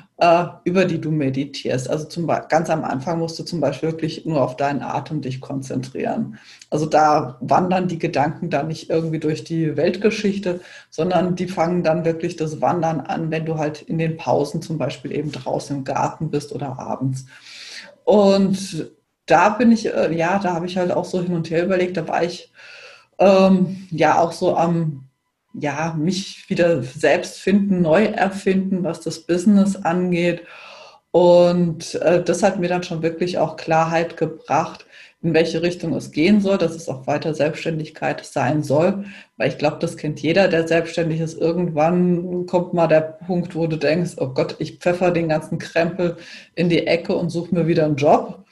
über 0.64 0.84
die 0.84 1.00
du 1.00 1.12
meditierst. 1.12 1.88
Also 1.88 2.06
zum, 2.06 2.26
ganz 2.48 2.70
am 2.70 2.82
Anfang 2.82 3.20
musst 3.20 3.38
du 3.38 3.44
zum 3.44 3.60
Beispiel 3.60 3.90
wirklich 3.90 4.26
nur 4.26 4.42
auf 4.42 4.56
deinen 4.56 4.82
Atem 4.82 5.20
dich 5.20 5.40
konzentrieren. 5.40 6.38
Also 6.70 6.86
da 6.86 7.38
wandern 7.40 7.86
die 7.86 8.00
Gedanken 8.00 8.50
dann 8.50 8.66
nicht 8.66 8.90
irgendwie 8.90 9.20
durch 9.20 9.44
die 9.44 9.76
Weltgeschichte, 9.76 10.60
sondern 10.90 11.36
die 11.36 11.46
fangen 11.46 11.84
dann 11.84 12.04
wirklich 12.04 12.34
das 12.34 12.60
Wandern 12.60 13.00
an, 13.00 13.30
wenn 13.30 13.46
du 13.46 13.58
halt 13.58 13.82
in 13.82 13.98
den 13.98 14.16
Pausen 14.16 14.60
zum 14.60 14.76
Beispiel 14.76 15.12
eben 15.12 15.30
draußen 15.30 15.76
im 15.76 15.84
Garten 15.84 16.30
bist 16.30 16.52
oder 16.52 16.80
abends. 16.80 17.26
Und 18.02 18.90
da 19.26 19.50
bin 19.50 19.70
ich, 19.70 19.86
äh, 19.86 20.12
ja, 20.12 20.40
da 20.40 20.54
habe 20.54 20.66
ich 20.66 20.76
halt 20.78 20.90
auch 20.90 21.04
so 21.04 21.22
hin 21.22 21.34
und 21.34 21.48
her 21.50 21.64
überlegt, 21.64 21.96
da 21.96 22.08
war 22.08 22.24
ich 22.24 22.52
ähm, 23.18 23.86
ja 23.90 24.18
auch 24.18 24.32
so 24.32 24.56
am 24.56 25.07
ja, 25.54 25.94
mich 25.98 26.48
wieder 26.48 26.82
selbst 26.82 27.38
finden, 27.38 27.80
neu 27.82 28.04
erfinden, 28.04 28.84
was 28.84 29.00
das 29.00 29.20
Business 29.20 29.76
angeht. 29.76 30.42
Und 31.10 31.94
äh, 31.96 32.22
das 32.22 32.42
hat 32.42 32.58
mir 32.58 32.68
dann 32.68 32.82
schon 32.82 33.02
wirklich 33.02 33.38
auch 33.38 33.56
Klarheit 33.56 34.16
gebracht, 34.16 34.86
in 35.20 35.34
welche 35.34 35.62
Richtung 35.62 35.94
es 35.94 36.12
gehen 36.12 36.40
soll, 36.40 36.58
dass 36.58 36.76
es 36.76 36.88
auch 36.88 37.06
weiter 37.06 37.34
Selbstständigkeit 37.34 38.24
sein 38.24 38.62
soll. 38.62 39.04
Weil 39.36 39.48
ich 39.48 39.58
glaube, 39.58 39.78
das 39.80 39.96
kennt 39.96 40.20
jeder, 40.20 40.48
der 40.48 40.68
selbstständig 40.68 41.20
ist. 41.20 41.40
Irgendwann 41.40 42.46
kommt 42.46 42.72
mal 42.74 42.86
der 42.86 43.00
Punkt, 43.00 43.56
wo 43.56 43.66
du 43.66 43.76
denkst, 43.76 44.12
oh 44.18 44.28
Gott, 44.28 44.56
ich 44.58 44.78
pfeffer 44.78 45.10
den 45.10 45.28
ganzen 45.28 45.58
Krempel 45.58 46.18
in 46.54 46.68
die 46.68 46.86
Ecke 46.86 47.16
und 47.16 47.30
suche 47.30 47.54
mir 47.54 47.66
wieder 47.66 47.84
einen 47.84 47.96
Job. 47.96 48.44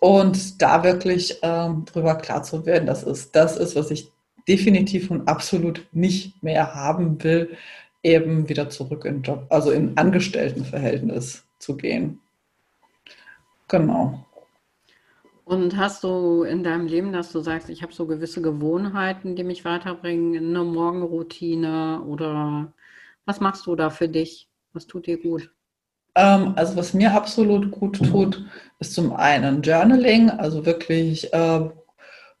Und 0.00 0.62
da 0.62 0.82
wirklich 0.82 1.38
ähm, 1.42 1.84
drüber 1.84 2.16
klar 2.16 2.42
zu 2.42 2.64
werden, 2.66 2.86
dass 2.86 3.04
es 3.04 3.30
das 3.30 3.56
ist, 3.58 3.76
was 3.76 3.90
ich 3.90 4.10
definitiv 4.48 5.10
und 5.10 5.28
absolut 5.28 5.86
nicht 5.92 6.42
mehr 6.42 6.74
haben 6.74 7.22
will, 7.22 7.56
eben 8.02 8.48
wieder 8.48 8.70
zurück 8.70 9.04
in 9.04 9.22
Job, 9.22 9.46
also 9.50 9.70
in 9.70 9.96
Angestelltenverhältnis 9.96 11.44
zu 11.58 11.76
gehen. 11.76 12.20
Genau. 13.68 14.26
Und 15.44 15.76
hast 15.76 16.04
du 16.04 16.44
in 16.44 16.62
deinem 16.62 16.86
Leben, 16.86 17.12
dass 17.12 17.32
du 17.32 17.40
sagst, 17.40 17.70
ich 17.70 17.82
habe 17.82 17.92
so 17.92 18.06
gewisse 18.06 18.40
Gewohnheiten, 18.40 19.34
die 19.34 19.42
mich 19.42 19.64
weiterbringen, 19.64 20.36
eine 20.36 20.64
Morgenroutine 20.64 22.02
oder 22.06 22.72
was 23.24 23.40
machst 23.40 23.66
du 23.66 23.74
da 23.74 23.90
für 23.90 24.08
dich? 24.08 24.48
Was 24.72 24.86
tut 24.86 25.06
dir 25.06 25.20
gut? 25.20 25.50
Ähm, 26.14 26.52
also 26.56 26.76
was 26.76 26.94
mir 26.94 27.12
absolut 27.12 27.70
gut 27.70 27.98
tut, 27.98 28.44
ist 28.78 28.94
zum 28.94 29.12
einen 29.12 29.62
Journaling, 29.62 30.30
also 30.30 30.64
wirklich 30.66 31.32
äh, 31.32 31.68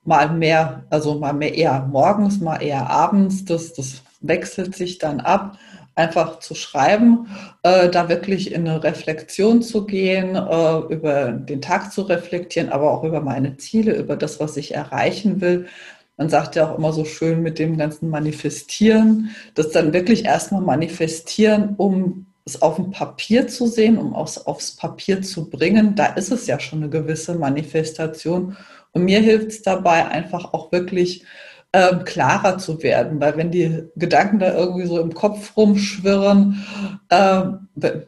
mal 0.04 0.30
mehr, 0.30 0.84
also 0.90 1.18
mal 1.18 1.32
mehr 1.32 1.54
eher 1.54 1.86
morgens, 1.90 2.40
mal 2.40 2.62
eher 2.62 2.88
abends. 2.88 3.44
Das, 3.44 3.72
das 3.72 4.02
wechselt 4.20 4.74
sich 4.74 4.98
dann 4.98 5.20
ab. 5.20 5.58
Einfach 5.96 6.38
zu 6.38 6.54
schreiben, 6.54 7.26
äh, 7.62 7.90
da 7.90 8.08
wirklich 8.08 8.52
in 8.52 8.66
eine 8.66 8.82
Reflexion 8.82 9.60
zu 9.60 9.84
gehen, 9.84 10.34
äh, 10.34 10.78
über 10.88 11.32
den 11.32 11.60
Tag 11.60 11.92
zu 11.92 12.02
reflektieren, 12.02 12.70
aber 12.70 12.90
auch 12.90 13.04
über 13.04 13.20
meine 13.20 13.56
Ziele, 13.58 13.96
über 13.96 14.16
das, 14.16 14.40
was 14.40 14.56
ich 14.56 14.74
erreichen 14.74 15.40
will. 15.40 15.66
Man 16.16 16.30
sagt 16.30 16.54
ja 16.54 16.70
auch 16.70 16.78
immer 16.78 16.92
so 16.92 17.04
schön 17.04 17.42
mit 17.42 17.58
dem 17.58 17.76
ganzen 17.76 18.08
Manifestieren, 18.08 19.30
das 19.54 19.70
dann 19.70 19.92
wirklich 19.92 20.24
erstmal 20.24 20.62
manifestieren, 20.62 21.74
um 21.76 22.26
es 22.44 22.62
auf 22.62 22.76
dem 22.76 22.90
Papier 22.90 23.48
zu 23.48 23.66
sehen, 23.66 23.98
um 23.98 24.14
es 24.22 24.46
aufs 24.46 24.76
Papier 24.76 25.22
zu 25.22 25.50
bringen. 25.50 25.94
Da 25.94 26.06
ist 26.06 26.32
es 26.32 26.46
ja 26.46 26.58
schon 26.58 26.80
eine 26.80 26.90
gewisse 26.90 27.34
Manifestation. 27.34 28.56
Und 28.92 29.04
mir 29.04 29.20
hilft 29.20 29.48
es 29.48 29.62
dabei, 29.62 30.06
einfach 30.06 30.52
auch 30.52 30.72
wirklich 30.72 31.24
ähm, 31.72 32.04
klarer 32.04 32.58
zu 32.58 32.82
werden, 32.82 33.20
weil 33.20 33.36
wenn 33.36 33.52
die 33.52 33.84
Gedanken 33.94 34.40
da 34.40 34.52
irgendwie 34.52 34.86
so 34.86 34.98
im 34.98 35.14
Kopf 35.14 35.56
rumschwirren, 35.56 36.64
äh, 37.10 37.42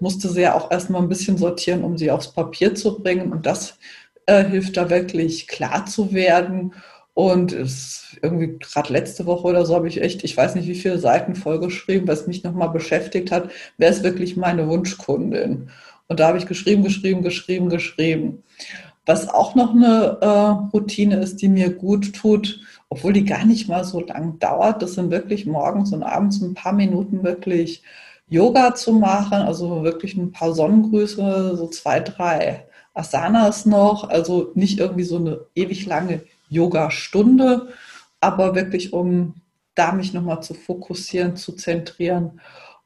musste 0.01 0.29
sie 0.29 0.43
ja 0.43 0.55
auch 0.55 0.71
erstmal 0.73 1.01
ein 1.01 1.09
bisschen 1.09 1.39
sortieren, 1.39 1.85
um 1.85 1.97
sie 1.97 2.11
aufs 2.11 2.33
Papier 2.33 2.75
zu 2.75 2.99
bringen. 2.99 3.31
Und 3.31 3.47
das 3.47 3.79
äh, 4.27 4.45
hilft 4.45 4.77
da 4.77 4.91
wirklich 4.91 5.47
klar 5.47 5.87
zu 5.87 6.13
werden. 6.13 6.75
Und 7.15 7.53
es 7.53 8.17
irgendwie 8.23 8.59
gerade 8.59 8.93
letzte 8.93 9.27
Woche 9.27 9.49
oder 9.49 9.67
so 9.67 9.75
habe 9.75 9.89
ich 9.89 10.01
echt, 10.01 10.25
ich 10.25 10.37
weiß 10.37 10.55
nicht, 10.55 10.67
wie 10.67 10.75
viele 10.75 10.99
Seiten 10.99 11.35
vollgeschrieben, 11.35 12.09
was 12.09 12.27
mich 12.27 12.43
nochmal 12.43 12.71
beschäftigt 12.71 13.31
hat, 13.31 13.51
wer 13.77 13.91
ist 13.91 14.03
wirklich 14.03 14.37
meine 14.37 14.67
Wunschkundin? 14.69 15.71
Und 16.09 16.21
da 16.21 16.29
habe 16.29 16.39
ich 16.39 16.47
geschrieben, 16.47 16.83
geschrieben, 16.83 17.23
geschrieben, 17.23 17.69
geschrieben. 17.69 18.43
Was 19.05 19.29
auch 19.29 19.55
noch 19.55 19.75
eine 19.75 20.19
äh, 20.21 20.27
Routine 20.73 21.17
ist, 21.17 21.43
die 21.43 21.49
mir 21.49 21.71
gut 21.71 22.15
tut, 22.15 22.61
obwohl 22.89 23.13
die 23.13 23.25
gar 23.25 23.45
nicht 23.45 23.69
mal 23.69 23.85
so 23.85 24.01
lang 24.01 24.39
dauert, 24.39 24.81
das 24.81 24.95
sind 24.95 25.11
wirklich 25.11 25.45
morgens 25.45 25.93
und 25.93 26.03
abends 26.03 26.41
ein 26.41 26.55
paar 26.55 26.73
Minuten 26.73 27.23
wirklich 27.23 27.83
Yoga 28.29 28.75
zu 28.75 28.93
machen, 28.93 29.35
also 29.43 29.83
wirklich 29.83 30.17
ein 30.17 30.33
paar 30.33 30.55
Sonnengrüße, 30.55 31.57
so 31.57 31.67
zwei, 31.69 32.01
drei 32.01 32.67
Asanas 32.95 33.67
noch, 33.67 34.09
also 34.09 34.53
nicht 34.55 34.79
irgendwie 34.79 35.05
so 35.05 35.17
eine 35.17 35.41
ewig 35.55 35.87
lange 35.87 36.23
Yoga-Stunde, 36.53 37.69
aber 38.21 38.55
wirklich 38.55 38.93
um 38.93 39.35
da 39.75 39.93
mich 39.93 40.13
nochmal 40.13 40.43
zu 40.43 40.55
fokussieren, 40.55 41.37
zu 41.37 41.53
zentrieren 41.53 42.41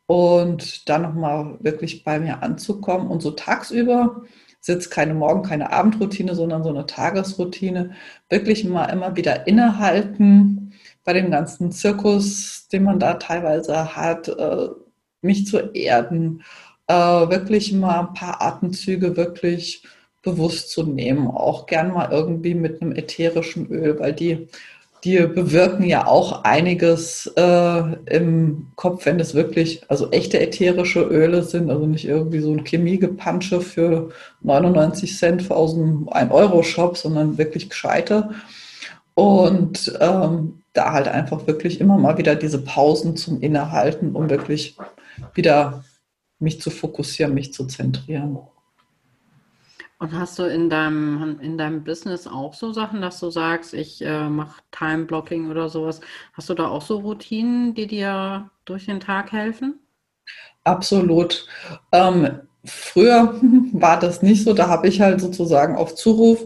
und 0.07 0.89
dann 0.89 1.03
nochmal 1.03 1.59
wirklich 1.61 2.05
bei 2.05 2.21
mir 2.21 2.43
anzukommen 2.43 3.09
und 3.09 3.21
so 3.23 3.33
tagsüber 3.33 4.23
sitzt 4.61 4.91
keine 4.91 5.15
Morgen-, 5.15 5.43
keine 5.43 5.73
Abendroutine, 5.73 6.35
sondern 6.35 6.65
so 6.65 6.71
eine 6.71 6.87
Tagesroutine. 6.87 7.93
Wirklich 8.29 8.65
mal 8.65 8.87
immer 8.87 9.17
wieder 9.17 9.47
innehalten 9.47 10.73
bei 11.05 11.13
dem 11.13 11.31
ganzen 11.31 11.71
Zirkus, 11.71 12.67
den 12.69 12.83
man 12.83 12.99
da 12.99 13.15
teilweise 13.15 13.97
hat, 13.97 14.29
äh, 14.29 14.69
mich 15.23 15.47
zu 15.47 15.59
erden, 15.59 16.43
äh, 16.89 16.95
wirklich 16.95 17.73
mal 17.73 18.01
ein 18.01 18.15
paar 18.15 18.43
Atemzüge 18.43 19.17
wirklich 19.17 19.85
bewusst 20.27 20.71
zu 20.71 20.83
nehmen, 20.83 21.29
auch 21.29 21.67
gern 21.67 21.93
mal 21.95 22.11
irgendwie 22.13 22.55
mit 22.55 22.83
einem 22.83 22.93
ätherischen 22.93 23.71
Öl, 23.71 23.99
weil 23.99 24.13
die 24.13 24.49
die 25.07 25.19
bewirken 25.21 25.85
ja 25.85 26.07
auch 26.07 26.43
einiges 26.43 27.33
äh, 27.37 27.83
im 28.07 28.73
Kopf, 28.75 29.07
wenn 29.07 29.21
es 29.21 29.35
wirklich, 29.35 29.83
also 29.89 30.11
echte 30.11 30.41
ätherische 30.41 31.01
Öle 31.03 31.45
sind, 31.45 31.71
also 31.71 31.87
nicht 31.87 32.07
irgendwie 32.07 32.41
so 32.41 32.53
ein 32.53 32.65
Chemiegepansche 32.65 33.61
für 33.61 34.11
99 34.43 35.17
Cent 35.17 35.51
aus 35.53 35.75
dem 35.75 36.09
1-Euro-Shop, 36.09 36.97
sondern 36.97 37.39
wirklich 37.39 37.69
gescheite. 37.71 38.31
Und 39.15 39.97
ähm, 40.01 40.63
da 40.73 40.93
halt 40.93 41.07
einfach 41.07 41.47
wirklich 41.47 41.81
immer 41.81 41.99
mal 41.99 42.19
wieder 42.19 42.35
diese 42.35 42.59
Pausen 42.63 43.17
zum 43.17 43.41
Innehalten, 43.41 44.17
um 44.17 44.29
wirklich 44.29 44.77
wieder 45.35 45.85
mich 46.41 46.61
zu 46.61 46.71
fokussieren, 46.71 47.33
mich 47.33 47.53
zu 47.53 47.67
zentrieren. 47.67 48.39
Und 49.99 50.13
hast 50.13 50.39
du 50.39 50.43
in 50.43 50.69
deinem, 50.69 51.41
in 51.41 51.57
deinem 51.57 51.83
Business 51.83 52.27
auch 52.27 52.53
so 52.53 52.73
Sachen, 52.73 53.01
dass 53.01 53.19
du 53.19 53.31
sagst, 53.31 53.73
ich 53.73 54.03
äh, 54.03 54.29
mache 54.29 54.61
Time-Blocking 54.71 55.51
oder 55.51 55.71
sowas? 55.71 56.01
Hast 56.35 56.51
du 56.51 56.55
da 56.55 56.69
auch 56.69 56.83
so 56.83 56.99
Routinen, 56.99 57.75
die 57.75 57.87
dir 57.87 58.51
durch 58.67 58.87
den 58.87 59.01
Tag 59.01 59.33
helfen? 59.33 59.81
Absolut. 60.65 61.47
Ähm, 61.93 62.41
früher 62.65 63.41
war 63.73 63.99
das 63.99 64.21
nicht 64.21 64.45
so, 64.45 64.53
da 64.53 64.69
habe 64.69 64.89
ich 64.89 65.01
halt 65.01 65.21
sozusagen 65.21 65.77
auf 65.77 65.95
Zuruf 65.95 66.45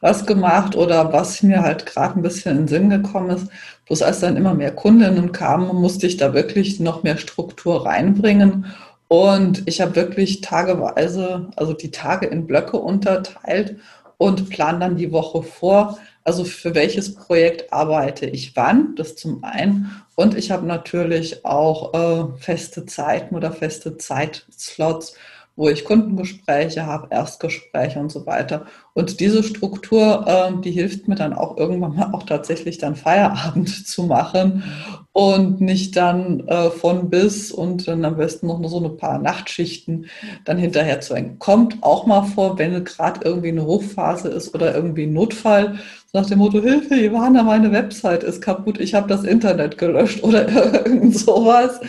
was 0.00 0.26
gemacht 0.26 0.76
oder 0.76 1.12
was 1.12 1.42
mir 1.42 1.62
halt 1.62 1.86
gerade 1.86 2.16
ein 2.18 2.22
bisschen 2.22 2.52
in 2.52 2.58
den 2.58 2.68
Sinn 2.68 2.90
gekommen 2.90 3.30
ist. 3.30 3.48
Bloß 3.86 4.02
als 4.02 4.20
dann 4.20 4.36
immer 4.36 4.54
mehr 4.54 4.74
Kundinnen 4.74 5.32
kamen, 5.32 5.74
musste 5.74 6.06
ich 6.06 6.18
da 6.18 6.34
wirklich 6.34 6.78
noch 6.78 7.02
mehr 7.02 7.18
Struktur 7.18 7.84
reinbringen 7.84 8.66
und 9.12 9.64
ich 9.66 9.82
habe 9.82 9.94
wirklich 9.94 10.40
tageweise, 10.40 11.50
also 11.56 11.74
die 11.74 11.90
Tage 11.90 12.24
in 12.28 12.46
Blöcke 12.46 12.78
unterteilt 12.78 13.76
und 14.16 14.48
plan 14.48 14.80
dann 14.80 14.96
die 14.96 15.12
Woche 15.12 15.42
vor. 15.42 15.98
Also 16.24 16.44
für 16.44 16.74
welches 16.74 17.14
Projekt 17.14 17.74
arbeite 17.74 18.24
ich 18.24 18.56
wann, 18.56 18.94
das 18.96 19.14
zum 19.14 19.44
einen. 19.44 20.02
Und 20.14 20.34
ich 20.34 20.50
habe 20.50 20.64
natürlich 20.64 21.44
auch 21.44 21.92
äh, 21.92 22.38
feste 22.38 22.86
Zeiten 22.86 23.36
oder 23.36 23.52
feste 23.52 23.98
Zeitslots, 23.98 25.14
wo 25.54 25.68
ich 25.68 25.84
Kundengespräche 25.84 26.86
habe, 26.86 27.08
Erstgespräche 27.10 27.98
und 28.00 28.10
so 28.10 28.26
weiter. 28.26 28.66
Und 28.94 29.20
diese 29.20 29.42
Struktur, 29.42 30.24
ähm, 30.26 30.62
die 30.62 30.70
hilft 30.70 31.08
mir 31.08 31.14
dann 31.14 31.34
auch 31.34 31.56
irgendwann 31.56 31.94
mal 31.94 32.10
auch 32.12 32.22
tatsächlich 32.22 32.78
dann 32.78 32.96
Feierabend 32.96 33.68
zu 33.86 34.04
machen 34.04 34.64
und 35.12 35.60
nicht 35.60 35.96
dann 35.96 36.40
äh, 36.48 36.70
von 36.70 37.10
bis 37.10 37.52
und 37.52 37.86
dann 37.86 38.04
am 38.04 38.16
besten 38.16 38.46
noch 38.46 38.66
so 38.66 38.82
ein 38.82 38.96
paar 38.96 39.18
Nachtschichten 39.18 40.06
dann 40.44 40.56
hinterher 40.56 41.00
zu 41.00 41.14
hängen. 41.14 41.38
Kommt 41.38 41.82
auch 41.82 42.06
mal 42.06 42.22
vor, 42.22 42.58
wenn 42.58 42.84
gerade 42.84 43.20
irgendwie 43.24 43.50
eine 43.50 43.66
Hochphase 43.66 44.28
ist 44.28 44.54
oder 44.54 44.74
irgendwie 44.74 45.04
ein 45.04 45.12
Notfall, 45.12 45.78
nach 46.14 46.26
dem 46.26 46.40
Motto, 46.40 46.60
Hilfe, 46.60 46.94
Ivana, 46.94 47.42
meine 47.42 47.72
Website 47.72 48.22
ist 48.22 48.42
kaputt, 48.42 48.78
ich 48.78 48.94
habe 48.94 49.08
das 49.08 49.24
Internet 49.24 49.78
gelöscht 49.78 50.22
oder 50.22 50.46
irgend 50.86 51.16
sowas. 51.16 51.80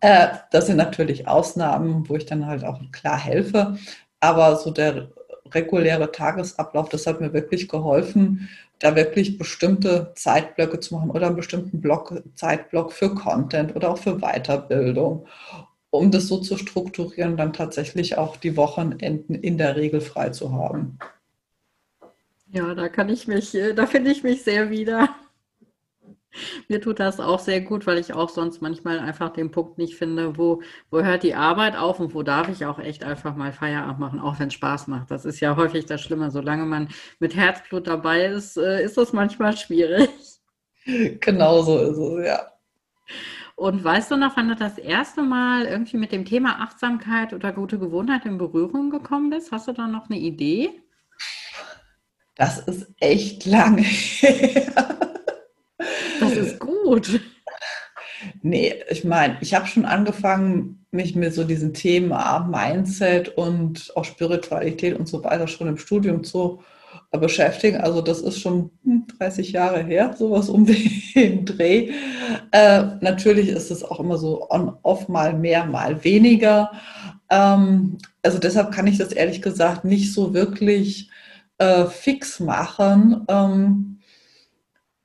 Äh, 0.00 0.28
das 0.50 0.66
sind 0.66 0.76
natürlich 0.76 1.26
Ausnahmen, 1.26 2.06
wo 2.08 2.16
ich 2.16 2.26
dann 2.26 2.46
halt 2.46 2.64
auch 2.64 2.80
klar 2.92 3.18
helfe. 3.18 3.78
Aber 4.20 4.56
so 4.56 4.70
der 4.70 5.10
reguläre 5.54 6.12
Tagesablauf, 6.12 6.88
das 6.90 7.06
hat 7.06 7.20
mir 7.20 7.32
wirklich 7.32 7.68
geholfen, 7.68 8.48
da 8.80 8.96
wirklich 8.96 9.38
bestimmte 9.38 10.12
Zeitblöcke 10.14 10.80
zu 10.80 10.94
machen 10.94 11.10
oder 11.10 11.28
einen 11.28 11.36
bestimmten 11.36 11.80
Block, 11.80 12.22
Zeitblock 12.34 12.92
für 12.92 13.14
Content 13.14 13.74
oder 13.76 13.90
auch 13.90 13.98
für 13.98 14.18
Weiterbildung, 14.18 15.26
um 15.90 16.10
das 16.10 16.26
so 16.26 16.38
zu 16.38 16.58
strukturieren, 16.58 17.36
dann 17.36 17.52
tatsächlich 17.52 18.18
auch 18.18 18.36
die 18.36 18.56
Wochenenden 18.56 19.34
in 19.34 19.56
der 19.58 19.76
Regel 19.76 20.00
frei 20.00 20.30
zu 20.30 20.52
haben. 20.52 20.98
Ja, 22.54 22.72
da 22.72 22.88
kann 22.88 23.08
ich 23.08 23.26
mich, 23.26 23.52
äh, 23.56 23.72
da 23.74 23.84
finde 23.86 24.12
ich 24.12 24.22
mich 24.22 24.44
sehr 24.44 24.70
wieder. 24.70 25.08
Mir 26.68 26.80
tut 26.80 27.00
das 27.00 27.18
auch 27.18 27.40
sehr 27.40 27.60
gut, 27.60 27.84
weil 27.86 27.98
ich 27.98 28.12
auch 28.14 28.28
sonst 28.28 28.62
manchmal 28.62 29.00
einfach 29.00 29.30
den 29.30 29.50
Punkt 29.50 29.76
nicht 29.76 29.96
finde, 29.96 30.38
wo, 30.38 30.62
wo 30.90 31.02
hört 31.02 31.24
die 31.24 31.34
Arbeit 31.34 31.76
auf 31.76 31.98
und 31.98 32.14
wo 32.14 32.22
darf 32.22 32.48
ich 32.48 32.64
auch 32.64 32.78
echt 32.78 33.02
einfach 33.02 33.34
mal 33.34 33.52
Feierabend 33.52 33.98
machen, 33.98 34.20
auch 34.20 34.38
wenn 34.38 34.48
es 34.48 34.54
Spaß 34.54 34.86
macht. 34.86 35.10
Das 35.10 35.24
ist 35.24 35.40
ja 35.40 35.56
häufig 35.56 35.86
das 35.86 36.00
Schlimme. 36.00 36.30
Solange 36.30 36.64
man 36.64 36.88
mit 37.18 37.34
Herzblut 37.34 37.88
dabei 37.88 38.26
ist, 38.26 38.56
äh, 38.56 38.84
ist 38.84 38.96
das 38.96 39.12
manchmal 39.12 39.56
schwierig. 39.56 40.10
Genau 41.20 41.62
so 41.62 41.78
ist 41.78 41.96
es, 41.96 42.26
ja. 42.26 42.52
Und 43.56 43.82
weißt 43.82 44.10
du 44.10 44.16
noch, 44.16 44.36
wann 44.36 44.48
du 44.48 44.54
das 44.54 44.76
erste 44.78 45.22
Mal 45.22 45.64
irgendwie 45.64 45.96
mit 45.96 46.12
dem 46.12 46.24
Thema 46.26 46.60
Achtsamkeit 46.60 47.32
oder 47.32 47.52
gute 47.52 47.78
Gewohnheit 47.78 48.26
in 48.26 48.36
Berührung 48.38 48.90
gekommen 48.90 49.30
bist? 49.30 49.50
Hast 49.50 49.66
du 49.66 49.72
da 49.72 49.86
noch 49.88 50.10
eine 50.10 50.18
Idee? 50.18 50.83
Das 52.36 52.58
ist 52.58 52.86
echt 53.00 53.46
lange 53.46 53.82
her. 53.82 54.98
Das 56.20 56.32
ist 56.32 56.58
gut. 56.58 57.20
Nee, 58.42 58.74
ich 58.90 59.04
meine, 59.04 59.36
ich 59.40 59.54
habe 59.54 59.66
schon 59.66 59.84
angefangen, 59.84 60.86
mich 60.90 61.14
mit 61.14 61.34
so 61.34 61.44
diesen 61.44 61.74
Themen 61.74 62.12
ah, 62.12 62.40
Mindset 62.40 63.36
und 63.36 63.92
auch 63.96 64.04
Spiritualität 64.04 64.98
und 64.98 65.08
so 65.08 65.22
weiter 65.24 65.48
schon 65.48 65.68
im 65.68 65.78
Studium 65.78 66.24
zu 66.24 66.62
beschäftigen. 67.10 67.78
Also 67.78 68.00
das 68.00 68.20
ist 68.20 68.40
schon 68.40 68.70
30 69.18 69.48
hm, 69.48 69.54
Jahre 69.54 69.82
her, 69.82 70.14
sowas 70.16 70.48
um 70.48 70.66
den 71.14 71.44
Dreh. 71.44 71.92
Äh, 72.52 72.84
natürlich 73.00 73.48
ist 73.48 73.70
es 73.70 73.84
auch 73.84 74.00
immer 74.00 74.18
so 74.18 74.48
on-off, 74.50 75.08
mal 75.08 75.32
mehr, 75.34 75.64
mal 75.66 76.02
weniger. 76.04 76.72
Ähm, 77.30 77.98
also 78.22 78.38
deshalb 78.38 78.72
kann 78.72 78.86
ich 78.86 78.98
das 78.98 79.12
ehrlich 79.12 79.42
gesagt 79.42 79.84
nicht 79.84 80.12
so 80.12 80.34
wirklich 80.34 81.10
äh, 81.58 81.86
fix 81.86 82.40
machen. 82.40 83.24
Ähm, 83.28 84.00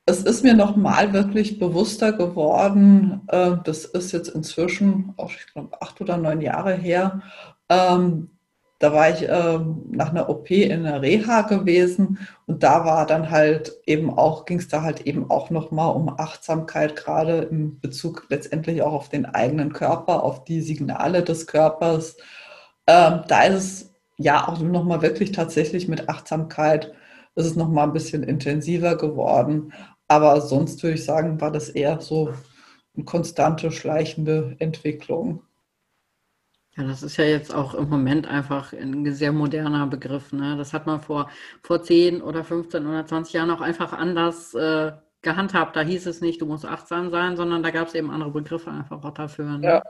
es 0.05 0.23
ist 0.23 0.43
mir 0.43 0.55
nochmal 0.55 1.13
wirklich 1.13 1.59
bewusster 1.59 2.13
geworden, 2.13 3.21
äh, 3.27 3.51
das 3.63 3.85
ist 3.85 4.11
jetzt 4.11 4.29
inzwischen 4.29 5.13
auch, 5.17 5.31
ich 5.31 5.45
glaube, 5.53 5.81
acht 5.81 6.01
oder 6.01 6.17
neun 6.17 6.41
Jahre 6.41 6.73
her. 6.73 7.21
Ähm, 7.69 8.31
da 8.79 8.93
war 8.93 9.09
ich 9.09 9.27
äh, 9.27 9.59
nach 9.91 10.09
einer 10.09 10.29
OP 10.29 10.49
in 10.51 10.83
der 10.83 11.01
Reha 11.01 11.41
gewesen 11.41 12.17
und 12.47 12.63
da 12.63 12.85
war 12.85 13.05
dann 13.05 13.29
halt 13.29 13.77
eben 13.85 14.09
auch, 14.09 14.45
ging 14.45 14.57
es 14.57 14.69
da 14.69 14.81
halt 14.81 15.01
eben 15.01 15.29
auch 15.29 15.49
nochmal 15.49 15.93
um 15.93 16.09
Achtsamkeit, 16.09 16.95
gerade 16.95 17.41
im 17.41 17.79
Bezug 17.81 18.25
letztendlich 18.29 18.81
auch 18.81 18.93
auf 18.93 19.09
den 19.09 19.25
eigenen 19.25 19.73
Körper, 19.73 20.23
auf 20.23 20.45
die 20.45 20.61
Signale 20.61 21.23
des 21.23 21.45
Körpers. 21.45 22.15
Ähm, 22.87 23.23
da 23.27 23.43
ist 23.43 23.55
es 23.55 23.88
ja 24.19 24.47
auch 24.47 24.59
nochmal 24.59 25.01
wirklich 25.01 25.31
tatsächlich 25.31 25.87
mit 25.87 26.09
Achtsamkeit 26.09 26.93
ist 27.35 27.45
es 27.45 27.55
nochmal 27.55 27.87
ein 27.87 27.93
bisschen 27.93 28.21
intensiver 28.21 28.97
geworden. 28.97 29.73
Aber 30.07 30.41
sonst 30.41 30.83
würde 30.83 30.95
ich 30.95 31.05
sagen, 31.05 31.39
war 31.39 31.51
das 31.51 31.69
eher 31.69 32.01
so 32.01 32.33
eine 32.95 33.05
konstante, 33.05 33.71
schleichende 33.71 34.55
Entwicklung. 34.59 35.43
Ja, 36.75 36.83
das 36.83 37.01
ist 37.01 37.17
ja 37.17 37.25
jetzt 37.25 37.53
auch 37.53 37.73
im 37.73 37.89
Moment 37.89 38.27
einfach 38.27 38.73
ein 38.73 39.13
sehr 39.13 39.31
moderner 39.31 39.87
Begriff. 39.87 40.33
Ne? 40.33 40.57
Das 40.57 40.73
hat 40.73 40.85
man 40.85 40.99
vor, 40.99 41.29
vor 41.63 41.81
10 41.81 42.21
oder 42.21 42.43
15 42.43 42.85
oder 42.87 43.05
20 43.05 43.33
Jahren 43.33 43.51
auch 43.51 43.61
einfach 43.61 43.93
anders 43.93 44.53
äh, 44.53 44.91
gehandhabt. 45.21 45.75
Da 45.75 45.81
hieß 45.81 46.07
es 46.07 46.21
nicht, 46.21 46.41
du 46.41 46.45
musst 46.45 46.65
achtsam 46.65 47.09
sein, 47.09 47.37
sondern 47.37 47.63
da 47.63 47.71
gab 47.71 47.87
es 47.87 47.95
eben 47.95 48.11
andere 48.11 48.31
Begriffe 48.31 48.71
einfach 48.71 49.03
auch 49.03 49.13
dafür. 49.13 49.57
Ne? 49.57 49.67
Ja, 49.67 49.83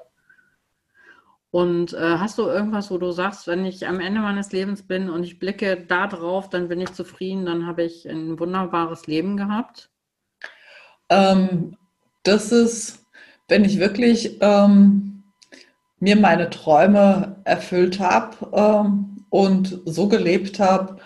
und 1.52 1.94
äh, 1.94 2.18
hast 2.18 2.38
du 2.38 2.44
irgendwas, 2.44 2.92
wo 2.92 2.98
du 2.98 3.12
sagst, 3.12 3.48
wenn 3.48 3.66
ich 3.66 3.88
am 3.88 4.00
Ende 4.00 4.22
meines 4.22 4.52
Lebens 4.52 4.84
bin 4.84 5.10
und 5.10 5.24
ich 5.24 5.40
blicke 5.40 5.78
da 5.78 6.06
drauf, 6.06 6.50
dann 6.50 6.68
bin 6.68 6.80
ich 6.80 6.94
zufrieden, 6.94 7.46
dann 7.46 7.66
habe 7.66 7.84
ich 7.84 8.08
ein 8.08 8.40
wunderbares 8.40 9.08
Leben 9.08 9.36
gehabt? 9.36 9.90
Ähm, 11.10 11.76
das 12.24 12.52
ist, 12.52 13.06
wenn 13.48 13.66
ich 13.66 13.80
wirklich 13.80 14.38
ähm, 14.42 15.24
mir 16.00 16.16
meine 16.16 16.52
Träume 16.52 17.38
erfüllt 17.46 18.00
habe 18.00 18.38
ähm, 18.54 19.26
und 19.30 19.82
so 19.86 20.08
gelebt 20.08 20.60
habe, 20.60 20.98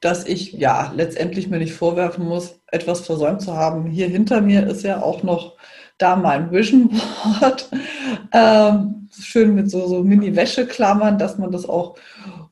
dass 0.00 0.26
ich 0.26 0.52
ja 0.52 0.92
letztendlich 0.96 1.48
mir 1.48 1.58
nicht 1.58 1.74
vorwerfen 1.74 2.24
muss, 2.24 2.60
etwas 2.68 3.06
versäumt 3.06 3.42
zu 3.42 3.54
haben. 3.54 3.86
Hier 3.86 4.08
hinter 4.08 4.40
mir 4.40 4.66
ist 4.66 4.82
ja 4.82 5.00
auch 5.02 5.22
noch 5.22 5.56
da 6.00 6.16
mein 6.16 6.50
Vision 6.50 6.88
Board. 7.40 7.68
Ähm, 8.32 9.08
schön 9.20 9.56
mit 9.56 9.70
so, 9.70 9.88
so 9.88 10.04
Mini-Wäscheklammern, 10.04 11.18
dass 11.18 11.36
man 11.36 11.50
das 11.50 11.68
auch 11.68 11.96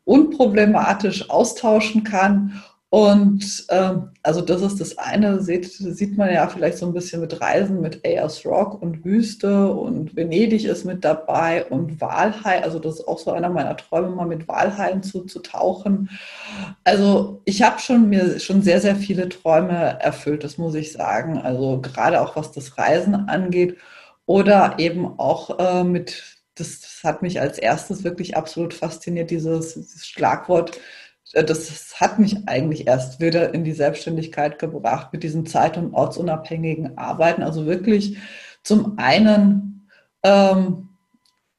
unproblematisch 0.05 1.31
austauschen 1.31 2.03
kann. 2.03 2.63
Und 2.91 3.67
ähm, 3.69 4.13
also 4.23 4.41
das 4.41 4.63
ist 4.63 4.81
das 4.81 4.97
eine, 4.97 5.43
sieht, 5.43 5.67
sieht 5.67 6.17
man 6.17 6.33
ja 6.33 6.49
vielleicht 6.49 6.79
so 6.79 6.87
ein 6.87 6.95
bisschen 6.95 7.21
mit 7.21 7.39
Reisen 7.39 7.83
mit 7.83 8.03
Ayers 8.07 8.47
Rock 8.47 8.81
und 8.81 9.05
Wüste 9.05 9.71
und 9.71 10.17
Venedig 10.17 10.65
ist 10.65 10.87
mit 10.87 11.05
dabei 11.05 11.67
und 11.67 12.01
Walhai, 12.01 12.63
also 12.63 12.79
das 12.79 13.01
ist 13.01 13.07
auch 13.07 13.19
so 13.19 13.31
einer 13.33 13.51
meiner 13.51 13.77
Träume, 13.77 14.09
mal 14.09 14.27
mit 14.27 14.49
Walhaien 14.49 15.03
zu, 15.03 15.25
zu 15.25 15.41
tauchen. 15.41 16.09
Also 16.85 17.43
ich 17.45 17.61
habe 17.61 17.79
schon 17.79 18.09
mir 18.09 18.41
schon 18.41 18.63
sehr, 18.63 18.81
sehr 18.81 18.97
viele 18.97 19.29
Träume 19.29 20.01
erfüllt, 20.01 20.43
das 20.43 20.57
muss 20.57 20.75
ich 20.75 20.93
sagen. 20.93 21.37
Also 21.39 21.83
gerade 21.83 22.23
auch 22.23 22.37
was 22.37 22.53
das 22.53 22.79
Reisen 22.79 23.15
angeht 23.15 23.77
oder 24.25 24.77
eben 24.79 25.19
auch 25.19 25.59
äh, 25.59 25.85
mit 25.85 26.39
das, 26.55 26.81
das, 26.81 27.01
hat 27.05 27.23
mich 27.23 27.41
als 27.41 27.59
erstes 27.59 28.03
wirklich 28.03 28.37
absolut 28.37 28.75
fasziniert, 28.75 29.31
dieses, 29.31 29.75
dieses 29.75 30.07
Schlagwort. 30.07 30.79
Äh, 31.33 31.45
das 31.45 32.01
hat 32.01 32.19
mich 32.19 32.49
eigentlich 32.49 32.87
erst 32.87 33.21
wieder 33.21 33.55
in 33.55 33.65
die 33.65 33.73
Selbstständigkeit 33.73 34.59
gebracht 34.59 35.13
mit 35.13 35.23
diesem 35.23 35.47
zeit- 35.47 35.77
und 35.77 35.95
ortsunabhängigen 35.95 36.99
Arbeiten. 36.99 37.43
Also 37.43 37.67
wirklich 37.67 38.19
zum 38.63 38.99
einen 38.99 39.89
ähm, 40.23 40.89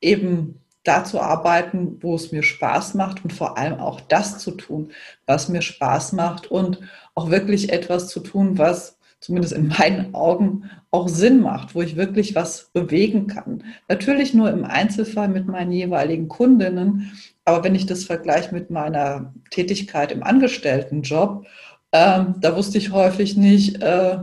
eben 0.02 0.60
da 0.84 1.04
zu 1.04 1.20
arbeiten, 1.20 1.98
wo 2.02 2.16
es 2.16 2.32
mir 2.32 2.44
Spaß 2.44 2.94
macht 2.94 3.24
und 3.24 3.34
vor 3.34 3.58
allem 3.58 3.80
auch 3.80 4.02
das 4.02 4.40
zu 4.40 4.52
tun, 4.52 4.92
was 5.26 5.50
mir 5.50 5.62
Spaß 5.62 6.14
macht 6.14 6.50
und 6.50 6.80
auch 7.16 7.30
wirklich 7.30 7.72
etwas 7.72 8.08
zu 8.08 8.22
tun, 8.22 8.58
was 8.58 8.99
zumindest 9.20 9.54
in 9.54 9.68
meinen 9.68 10.14
Augen, 10.14 10.70
auch 10.92 11.08
Sinn 11.08 11.42
macht, 11.42 11.76
wo 11.76 11.82
ich 11.82 11.96
wirklich 11.96 12.36
was 12.36 12.70
bewegen 12.74 13.28
kann. 13.28 13.64
Natürlich 13.88 14.34
nur 14.34 14.50
im 14.50 14.66
Einzelfall 14.66 15.28
mit 15.28 15.48
meinen 15.48 15.72
jeweiligen 15.72 16.28
Kundinnen, 16.28 17.12
aber 17.46 17.64
wenn 17.64 17.76
ich 17.76 17.86
das 17.86 18.06
vergleiche 18.06 18.54
mit 18.54 18.70
meiner 18.70 19.34
Tätigkeit 19.52 20.12
im 20.12 20.24
Angestelltenjob, 20.24 21.46
ähm, 21.92 22.36
da 22.40 22.56
wusste 22.56 22.78
ich 22.78 22.92
häufig 22.92 23.36
nicht, 23.36 23.82
äh, 23.82 24.20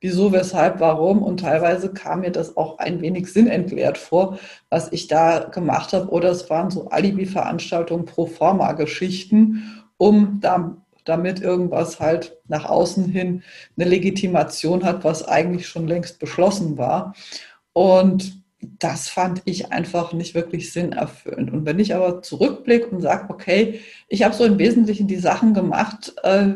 wieso, 0.00 0.32
weshalb, 0.32 0.80
warum. 0.80 1.22
Und 1.22 1.40
teilweise 1.40 1.92
kam 1.92 2.20
mir 2.20 2.30
das 2.30 2.56
auch 2.56 2.78
ein 2.78 3.00
wenig 3.00 3.32
sinnentleert 3.32 3.98
vor, 3.98 4.38
was 4.68 4.92
ich 4.92 5.08
da 5.08 5.40
gemacht 5.40 5.92
habe. 5.92 6.08
Oder 6.10 6.30
es 6.30 6.48
waren 6.50 6.70
so 6.70 6.88
Alibi-Veranstaltungen, 6.90 8.04
Pro-Forma-Geschichten, 8.04 9.82
um 9.96 10.38
da, 10.40 10.76
damit 11.04 11.40
irgendwas 11.40 12.00
halt 12.00 12.36
nach 12.48 12.64
außen 12.64 13.06
hin 13.06 13.42
eine 13.76 13.88
Legitimation 13.88 14.84
hat, 14.84 15.04
was 15.04 15.26
eigentlich 15.26 15.68
schon 15.68 15.86
längst 15.86 16.18
beschlossen 16.18 16.78
war. 16.78 17.14
Und 17.72 18.42
das 18.78 19.08
fand 19.08 19.42
ich 19.44 19.72
einfach 19.72 20.12
nicht 20.12 20.34
wirklich 20.34 20.72
sinnerfüllend. 20.72 21.52
Und 21.52 21.66
wenn 21.66 21.78
ich 21.78 21.94
aber 21.94 22.22
zurückblicke 22.22 22.88
und 22.88 23.02
sage, 23.02 23.26
okay, 23.28 23.80
ich 24.08 24.22
habe 24.22 24.34
so 24.34 24.44
im 24.44 24.58
Wesentlichen 24.58 25.06
die 25.06 25.16
Sachen 25.16 25.54
gemacht, 25.54 26.14
äh, 26.22 26.54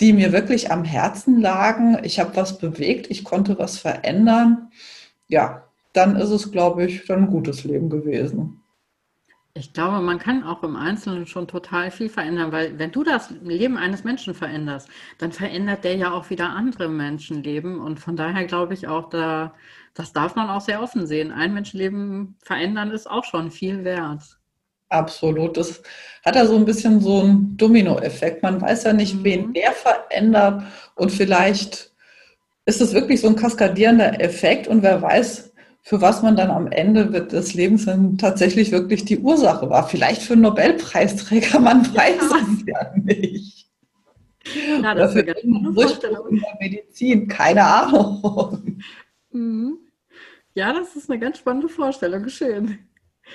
die 0.00 0.12
mir 0.12 0.32
wirklich 0.32 0.70
am 0.70 0.84
Herzen 0.84 1.40
lagen, 1.40 1.98
ich 2.02 2.20
habe 2.20 2.36
was 2.36 2.58
bewegt, 2.58 3.10
ich 3.10 3.24
konnte 3.24 3.58
was 3.58 3.78
verändern, 3.78 4.70
ja, 5.26 5.64
dann 5.92 6.16
ist 6.16 6.30
es, 6.30 6.52
glaube 6.52 6.84
ich, 6.84 7.06
dann 7.06 7.24
ein 7.24 7.30
gutes 7.30 7.64
Leben 7.64 7.90
gewesen. 7.90 8.57
Ich 9.54 9.72
glaube, 9.72 10.00
man 10.00 10.18
kann 10.18 10.44
auch 10.44 10.62
im 10.62 10.76
Einzelnen 10.76 11.26
schon 11.26 11.48
total 11.48 11.90
viel 11.90 12.08
verändern, 12.08 12.52
weil 12.52 12.78
wenn 12.78 12.92
du 12.92 13.02
das 13.02 13.30
Leben 13.42 13.76
eines 13.76 14.04
Menschen 14.04 14.34
veränderst, 14.34 14.88
dann 15.18 15.32
verändert 15.32 15.82
der 15.84 15.96
ja 15.96 16.12
auch 16.12 16.30
wieder 16.30 16.50
andere 16.50 16.88
Menschenleben. 16.88 17.80
Und 17.80 17.98
von 17.98 18.14
daher 18.14 18.44
glaube 18.44 18.74
ich 18.74 18.86
auch, 18.86 19.08
da, 19.08 19.54
das 19.94 20.12
darf 20.12 20.36
man 20.36 20.48
auch 20.48 20.60
sehr 20.60 20.80
offen 20.80 21.06
sehen. 21.06 21.32
Ein 21.32 21.54
Menschenleben 21.54 22.36
verändern 22.42 22.92
ist 22.92 23.10
auch 23.10 23.24
schon 23.24 23.50
viel 23.50 23.84
wert. 23.84 24.38
Absolut. 24.90 25.56
Das 25.56 25.82
hat 26.24 26.36
ja 26.36 26.46
so 26.46 26.56
ein 26.56 26.64
bisschen 26.64 27.00
so 27.00 27.20
einen 27.20 27.56
Dominoeffekt. 27.56 28.42
Man 28.42 28.60
weiß 28.60 28.84
ja 28.84 28.92
nicht, 28.92 29.16
mhm. 29.16 29.24
wen 29.24 29.52
der 29.52 29.72
verändert 29.72 30.62
und 30.94 31.10
vielleicht 31.12 31.92
ist 32.64 32.80
es 32.80 32.92
wirklich 32.92 33.20
so 33.20 33.28
ein 33.28 33.36
kaskadierender 33.36 34.20
Effekt 34.20 34.68
und 34.68 34.82
wer 34.82 35.00
weiß, 35.00 35.52
für 35.88 36.02
was 36.02 36.20
man 36.22 36.36
dann 36.36 36.50
am 36.50 36.66
Ende 36.66 37.06
des 37.08 37.54
Lebens 37.54 37.86
dann 37.86 38.18
tatsächlich 38.18 38.72
wirklich 38.72 39.06
die 39.06 39.20
Ursache 39.20 39.70
war. 39.70 39.88
Vielleicht 39.88 40.20
für 40.20 40.34
einen 40.34 40.42
Nobelpreisträger, 40.42 41.60
man 41.60 41.82
weiß 41.96 42.30
ja. 42.30 42.36
es 42.36 42.66
ja 42.66 42.92
nicht. 42.94 43.70
Ja, 44.82 44.94
das 44.94 45.12
Oder 45.12 45.24
für 45.24 45.44
eine 45.44 46.40
der 46.40 46.58
Medizin, 46.60 47.26
keine 47.26 47.64
Ahnung. 47.64 48.82
Mhm. 49.30 49.78
Ja, 50.52 50.74
das 50.74 50.94
ist 50.94 51.10
eine 51.10 51.18
ganz 51.18 51.38
spannende 51.38 51.70
Vorstellung, 51.70 52.28
schön. 52.28 52.80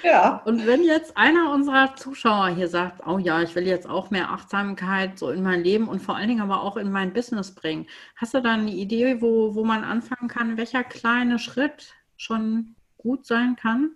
Ja. 0.04 0.44
Und 0.46 0.68
wenn 0.68 0.84
jetzt 0.84 1.18
einer 1.18 1.52
unserer 1.52 1.96
Zuschauer 1.96 2.50
hier 2.50 2.68
sagt, 2.68 3.08
oh 3.08 3.18
ja, 3.18 3.42
ich 3.42 3.56
will 3.56 3.66
jetzt 3.66 3.89
auch 3.89 4.12
mehr 4.12 4.30
Achtsamkeit 4.30 5.18
so 5.18 5.32
in 5.32 5.42
mein 5.42 5.63
Leben 5.63 5.88
und 5.88 6.04
vor 6.04 6.16
allen 6.16 6.28
Dingen 6.28 6.42
aber 6.42 6.62
auch 6.62 6.78
in 6.78 6.92
mein 6.92 7.13
Business 7.13 7.56
bringen, 7.56 7.88
hast 8.16 8.36
du 8.36 8.42
da 8.42 8.54
eine 8.54 8.72
Idee, 8.72 9.22
wo, 9.22 9.56
wo 9.56 9.63
man 9.63 9.84
anfangen 9.84 10.28
kann? 10.28 10.58
Welcher 10.58 10.84
kleine 10.84 11.39
Schritt 11.39 11.96
schon 12.17 12.76
gut 12.97 13.26
sein 13.26 13.56
kann? 13.56 13.91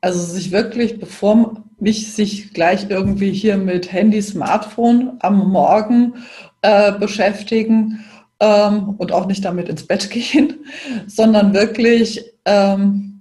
Also 0.00 0.20
sich 0.20 0.52
wirklich, 0.52 0.98
bevor 0.98 1.64
mich 1.78 2.12
sich 2.12 2.52
gleich 2.52 2.90
irgendwie 2.90 3.32
hier 3.32 3.56
mit 3.56 3.92
Handy, 3.92 4.20
Smartphone 4.20 5.16
am 5.20 5.50
Morgen 5.50 6.14
äh, 6.62 6.92
beschäftigen 6.92 8.04
ähm, 8.40 8.96
und 8.98 9.12
auch 9.12 9.26
nicht 9.26 9.44
damit 9.44 9.68
ins 9.68 9.86
Bett 9.86 10.10
gehen, 10.10 10.66
sondern 11.06 11.54
wirklich 11.54 12.32
ähm, 12.44 13.20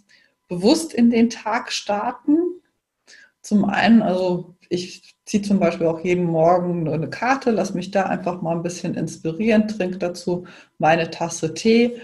bewusst 0.49 0.93
in 0.93 1.09
den 1.09 1.29
Tag 1.29 1.71
starten. 1.71 2.37
Zum 3.41 3.65
einen, 3.65 4.01
also 4.01 4.55
ich 4.69 5.15
ziehe 5.25 5.43
zum 5.43 5.59
Beispiel 5.59 5.87
auch 5.87 6.03
jeden 6.03 6.25
Morgen 6.25 6.87
eine 6.89 7.09
Karte, 7.09 7.51
lass 7.51 7.73
mich 7.73 7.91
da 7.91 8.03
einfach 8.03 8.41
mal 8.41 8.55
ein 8.55 8.63
bisschen 8.63 8.95
inspirieren, 8.95 9.67
trinke 9.67 9.97
dazu 9.97 10.45
meine 10.79 11.09
Tasse 11.11 11.53
Tee 11.53 11.95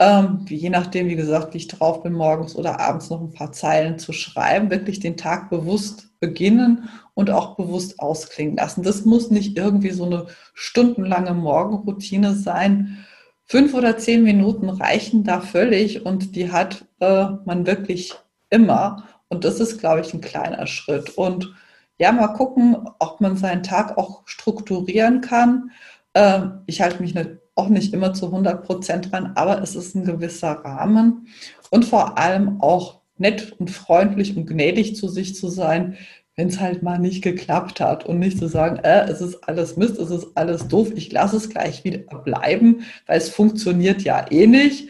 ähm, 0.00 0.46
je 0.48 0.70
nachdem, 0.70 1.08
wie 1.08 1.14
gesagt, 1.14 1.52
wie 1.52 1.58
ich 1.58 1.68
drauf 1.68 2.02
bin, 2.02 2.14
morgens 2.14 2.56
oder 2.56 2.80
abends 2.80 3.10
noch 3.10 3.20
ein 3.20 3.32
paar 3.32 3.52
Zeilen 3.52 3.98
zu 3.98 4.14
schreiben, 4.14 4.70
wirklich 4.70 4.98
den 4.98 5.18
Tag 5.18 5.50
bewusst 5.50 6.18
beginnen 6.20 6.88
und 7.12 7.30
auch 7.30 7.54
bewusst 7.56 8.00
ausklingen 8.00 8.56
lassen. 8.56 8.82
Das 8.82 9.04
muss 9.04 9.30
nicht 9.30 9.58
irgendwie 9.58 9.90
so 9.90 10.06
eine 10.06 10.26
stundenlange 10.54 11.34
Morgenroutine 11.34 12.34
sein. 12.34 13.04
Fünf 13.44 13.74
oder 13.74 13.98
zehn 13.98 14.22
Minuten 14.22 14.70
reichen 14.70 15.22
da 15.22 15.40
völlig 15.40 16.06
und 16.06 16.34
die 16.34 16.50
hat 16.50 16.86
äh, 17.00 17.26
man 17.44 17.66
wirklich 17.66 18.14
immer. 18.48 19.04
Und 19.28 19.44
das 19.44 19.60
ist, 19.60 19.80
glaube 19.80 20.00
ich, 20.00 20.14
ein 20.14 20.22
kleiner 20.22 20.66
Schritt. 20.66 21.10
Und 21.10 21.54
ja, 21.98 22.10
mal 22.10 22.28
gucken, 22.28 22.88
ob 22.98 23.20
man 23.20 23.36
seinen 23.36 23.62
Tag 23.62 23.98
auch 23.98 24.22
strukturieren 24.24 25.20
kann. 25.20 25.72
Äh, 26.14 26.40
ich 26.64 26.80
halte 26.80 27.02
mich 27.02 27.14
nicht 27.14 27.28
auch 27.54 27.68
nicht 27.68 27.92
immer 27.92 28.14
zu 28.14 28.26
100 28.26 28.64
Prozent 28.64 29.12
dran, 29.12 29.32
aber 29.34 29.62
es 29.62 29.74
ist 29.74 29.94
ein 29.94 30.04
gewisser 30.04 30.52
Rahmen 30.52 31.28
und 31.70 31.84
vor 31.84 32.18
allem 32.18 32.60
auch 32.60 33.00
nett 33.18 33.54
und 33.58 33.70
freundlich 33.70 34.36
und 34.36 34.46
gnädig 34.46 34.96
zu 34.96 35.08
sich 35.08 35.34
zu 35.34 35.48
sein, 35.48 35.96
wenn 36.36 36.48
es 36.48 36.58
halt 36.58 36.82
mal 36.82 36.98
nicht 36.98 37.22
geklappt 37.22 37.80
hat 37.80 38.06
und 38.06 38.18
nicht 38.18 38.38
zu 38.38 38.48
sagen, 38.48 38.76
äh, 38.76 39.04
es 39.10 39.20
ist 39.20 39.46
alles 39.46 39.76
Mist, 39.76 39.98
es 39.98 40.10
ist 40.10 40.28
alles 40.36 40.68
doof, 40.68 40.90
ich 40.94 41.12
lasse 41.12 41.36
es 41.36 41.50
gleich 41.50 41.84
wieder 41.84 41.98
bleiben, 41.98 42.82
weil 43.06 43.18
es 43.18 43.28
funktioniert 43.28 44.02
ja 44.02 44.24
eh 44.30 44.46
nicht. 44.46 44.88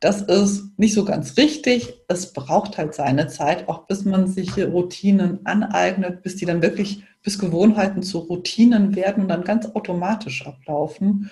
Das 0.00 0.22
ist 0.22 0.78
nicht 0.78 0.94
so 0.94 1.04
ganz 1.04 1.36
richtig. 1.36 1.94
Es 2.08 2.32
braucht 2.32 2.78
halt 2.78 2.94
seine 2.94 3.28
Zeit, 3.28 3.68
auch 3.68 3.86
bis 3.86 4.04
man 4.04 4.26
sich 4.28 4.56
Routinen 4.56 5.44
aneignet, 5.44 6.22
bis 6.22 6.36
die 6.36 6.46
dann 6.46 6.62
wirklich, 6.62 7.02
bis 7.22 7.38
Gewohnheiten 7.38 8.02
zu 8.02 8.18
Routinen 8.18 8.94
werden 8.96 9.24
und 9.24 9.28
dann 9.28 9.44
ganz 9.44 9.66
automatisch 9.66 10.46
ablaufen. 10.46 11.30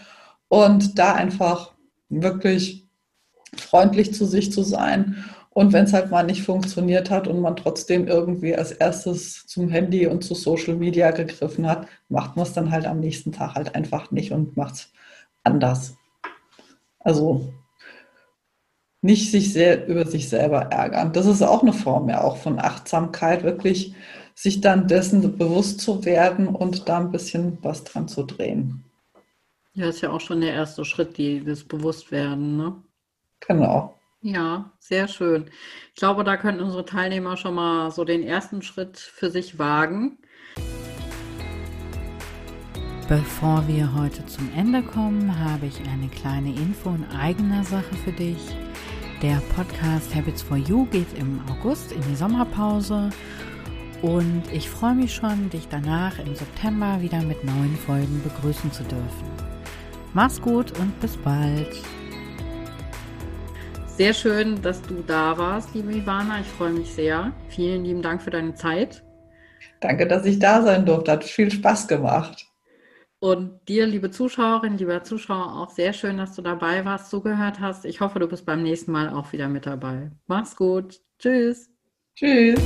Und 0.49 0.99
da 0.99 1.15
einfach 1.15 1.73
wirklich 2.09 2.87
freundlich 3.57 4.15
zu 4.15 4.25
sich 4.25 4.53
zu 4.53 4.63
sein. 4.63 5.25
Und 5.51 5.73
wenn 5.73 5.85
es 5.85 5.95
halt 5.95 6.11
mal 6.11 6.23
nicht 6.23 6.43
funktioniert 6.43 7.11
hat 7.11 7.27
und 7.27 7.41
man 7.41 7.57
trotzdem 7.57 8.07
irgendwie 8.07 8.55
als 8.55 8.73
erstes 8.73 9.47
zum 9.47 9.71
Handy 9.71 10.07
und 10.07 10.23
zu 10.23 10.35
Social 10.35 10.77
Media 10.77 11.13
gegriffen 11.13 11.67
hat, 11.67 11.89
macht 12.09 12.37
man 12.37 12.45
es 12.45 12.53
dann 12.53 12.71
halt 12.71 12.87
am 12.87 13.01
nächsten 13.01 13.33
Tag 13.33 13.55
halt 13.55 13.75
einfach 13.75 14.11
nicht 14.11 14.33
und 14.33 14.57
macht 14.57 14.75
es 14.75 14.93
anders. 15.45 15.97
Also 16.99 17.55
nicht 19.01 19.31
sich 19.31 19.53
sehr 19.53 19.87
über 19.87 20.05
sich 20.05 20.29
selber 20.29 20.63
ärgern. 20.73 21.13
Das 21.13 21.27
ist 21.27 21.41
auch 21.41 21.63
eine 21.63 21.73
Form 21.73 22.09
ja 22.09 22.23
auch 22.23 22.37
von 22.37 22.59
Achtsamkeit, 22.59 23.45
wirklich 23.45 23.95
sich 24.35 24.61
dann 24.61 24.89
dessen 24.89 25.39
bewusst 25.39 25.81
zu 25.81 26.05
werden 26.05 26.49
und 26.49 26.89
da 26.89 26.99
ein 26.99 27.13
bisschen 27.13 27.59
was 27.63 27.85
dran 27.85 28.09
zu 28.09 28.25
drehen. 28.25 28.86
Ja, 29.77 29.91
ist 29.91 30.01
ja 30.01 30.11
auch 30.11 30.23
schon 30.23 30.41
der 30.41 30.55
erste 30.55 30.87
Schritt, 30.87 31.19
die, 31.19 31.45
das 31.45 31.63
Bewusstwerden, 31.63 32.57
ne? 32.57 32.83
Genau. 33.47 34.01
Ja, 34.23 34.73
sehr 34.79 35.07
schön. 35.07 35.51
Ich 35.91 35.97
glaube, 35.97 36.25
da 36.25 36.39
können 36.39 36.61
unsere 36.61 36.87
Teilnehmer 36.87 37.37
schon 37.37 37.57
mal 37.57 37.91
so 37.91 38.03
den 38.05 38.23
ersten 38.23 38.63
Schritt 38.63 38.97
für 38.97 39.29
sich 39.29 39.59
wagen. 39.59 40.17
Bevor 43.07 43.69
wir 43.69 43.95
heute 43.95 44.25
zum 44.25 44.51
Ende 44.57 44.83
kommen, 44.83 45.39
habe 45.39 45.67
ich 45.67 45.79
eine 45.93 46.09
kleine 46.09 46.55
Info 46.55 46.89
in 46.95 47.05
eigener 47.15 47.63
Sache 47.63 47.95
für 48.03 48.13
dich. 48.13 48.57
Der 49.21 49.43
Podcast 49.55 50.15
Habits 50.15 50.41
for 50.41 50.57
You 50.57 50.87
geht 50.87 51.19
im 51.19 51.43
August 51.51 51.93
in 51.93 52.01
die 52.09 52.17
Sommerpause 52.17 53.11
und 54.01 54.43
ich 54.55 54.71
freue 54.71 54.95
mich 54.95 55.15
schon, 55.15 55.51
dich 55.51 55.69
danach 55.69 56.19
im 56.19 56.35
September 56.35 57.03
wieder 57.03 57.21
mit 57.21 57.45
neuen 57.45 57.77
Folgen 57.77 58.23
begrüßen 58.25 58.73
zu 58.73 58.83
dürfen. 58.85 59.36
Mach's 60.17 60.41
gut 60.41 60.73
und 60.79 60.99
bis 60.99 61.15
bald. 61.15 61.77
Sehr 63.87 64.15
schön, 64.15 64.63
dass 64.63 64.81
du 64.81 65.03
da 65.07 65.37
warst, 65.37 65.75
liebe 65.75 65.93
Ivana. 65.93 66.41
Ich 66.41 66.47
freue 66.47 66.73
mich 66.73 66.91
sehr. 66.91 67.35
Vielen 67.51 67.85
lieben 67.85 68.01
Dank 68.01 68.23
für 68.23 68.31
deine 68.31 68.55
Zeit. 68.55 69.05
Danke, 69.81 70.07
dass 70.07 70.25
ich 70.25 70.39
da 70.39 70.63
sein 70.63 70.87
durfte. 70.87 71.13
Hat 71.13 71.23
viel 71.23 71.51
Spaß 71.51 71.87
gemacht. 71.87 72.47
Und 73.19 73.61
dir, 73.69 73.85
liebe 73.85 74.11
Zuschauerin, 74.11 74.79
lieber 74.79 75.03
Zuschauer, 75.03 75.55
auch 75.61 75.69
sehr 75.69 75.93
schön, 75.93 76.17
dass 76.17 76.35
du 76.35 76.41
dabei 76.41 76.87
warst, 76.87 77.11
zugehört 77.11 77.61
hast. 77.61 77.85
Ich 77.85 78.01
hoffe, 78.01 78.19
du 78.19 78.27
bist 78.27 78.47
beim 78.47 78.63
nächsten 78.63 78.93
Mal 78.93 79.11
auch 79.11 79.35
wieder 79.35 79.49
mit 79.49 79.67
dabei. 79.67 80.13
Mach's 80.29 80.57
gut. 80.57 80.99
Tschüss. 81.19 81.69
Tschüss. 82.15 82.59